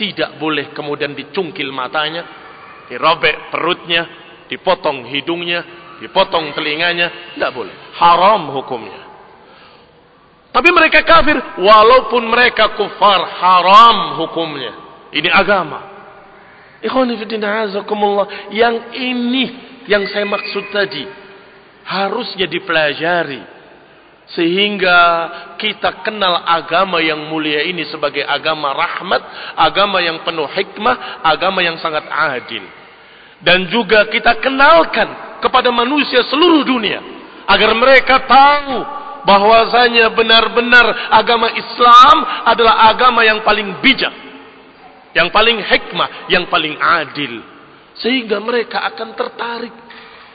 tidak 0.00 0.40
boleh 0.40 0.72
kemudian 0.72 1.12
dicungkil 1.12 1.68
matanya, 1.68 2.24
dirobek 2.88 3.52
perutnya, 3.52 4.08
dipotong 4.48 5.04
hidungnya, 5.12 5.60
dipotong 6.00 6.56
telinganya, 6.56 7.36
tidak 7.36 7.52
boleh. 7.52 7.74
Haram 8.00 8.48
hukumnya. 8.56 9.04
Tapi 10.54 10.68
mereka 10.70 11.04
kafir, 11.04 11.36
walaupun 11.60 12.24
mereka 12.30 12.72
kufar, 12.78 13.20
haram 13.42 14.24
hukumnya. 14.24 14.72
Ini 15.12 15.28
agama. 15.28 15.92
Yang 18.54 18.76
ini 18.96 19.44
yang 19.84 20.04
saya 20.08 20.26
maksud 20.28 20.64
tadi 20.72 21.04
harusnya 21.84 22.48
dipelajari 22.48 23.53
sehingga 24.32 25.00
kita 25.60 26.00
kenal 26.00 26.40
agama 26.48 26.96
yang 27.04 27.28
mulia 27.28 27.60
ini 27.60 27.84
sebagai 27.92 28.24
agama 28.24 28.72
rahmat, 28.72 29.20
agama 29.52 30.00
yang 30.00 30.24
penuh 30.24 30.48
hikmah, 30.48 31.20
agama 31.20 31.60
yang 31.60 31.76
sangat 31.76 32.08
adil. 32.08 32.64
Dan 33.44 33.68
juga 33.68 34.08
kita 34.08 34.40
kenalkan 34.40 35.38
kepada 35.44 35.68
manusia 35.68 36.24
seluruh 36.24 36.64
dunia 36.64 37.04
agar 37.44 37.76
mereka 37.76 38.24
tahu 38.24 38.76
bahwasanya 39.28 40.08
benar-benar 40.16 41.12
agama 41.12 41.52
Islam 41.52 42.16
adalah 42.48 42.88
agama 42.88 43.20
yang 43.28 43.44
paling 43.44 43.76
bijak, 43.84 44.12
yang 45.12 45.28
paling 45.28 45.60
hikmah, 45.60 46.32
yang 46.32 46.48
paling 46.48 46.80
adil. 46.80 47.44
Sehingga 48.00 48.40
mereka 48.40 48.88
akan 48.88 49.12
tertarik 49.12 49.74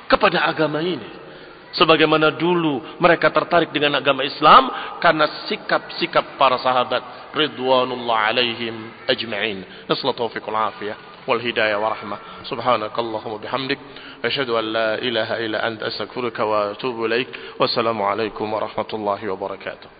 kepada 0.06 0.46
agama 0.46 0.80
ini. 0.80 1.19
Sebagaimana 1.70 2.34
dulu 2.34 2.98
mereka 2.98 3.30
tertarik 3.30 3.70
dengan 3.70 4.02
agama 4.02 4.26
Islam 4.26 4.98
karena 4.98 5.46
sikap-sikap 5.46 6.40
para 6.42 6.58
sahabat 6.58 7.30
ridwanullah 7.34 8.34
alaihim 8.34 8.90
ajma'in. 9.06 9.86
Nasallahu 9.86 10.18
taufiq 10.18 10.46
afiyah 10.50 11.26
wal 11.30 11.38
hidayah 11.38 11.78
wa 11.78 11.94
rahmah. 11.94 12.20
Subhanakallahumma 12.50 13.38
bihamdik 13.38 13.78
asyhadu 14.26 14.58
an 14.58 14.66
la 14.66 14.90
ilaha 14.98 15.36
illa 15.38 15.62
anta 15.62 15.86
astaghfiruka 15.94 16.42
wa 16.42 16.74
atubu 16.74 17.06
ilaik. 17.06 17.30
Wassalamu 17.62 18.02
alaikum 18.02 18.50
warahmatullahi 18.50 19.30
wabarakatuh. 19.30 19.99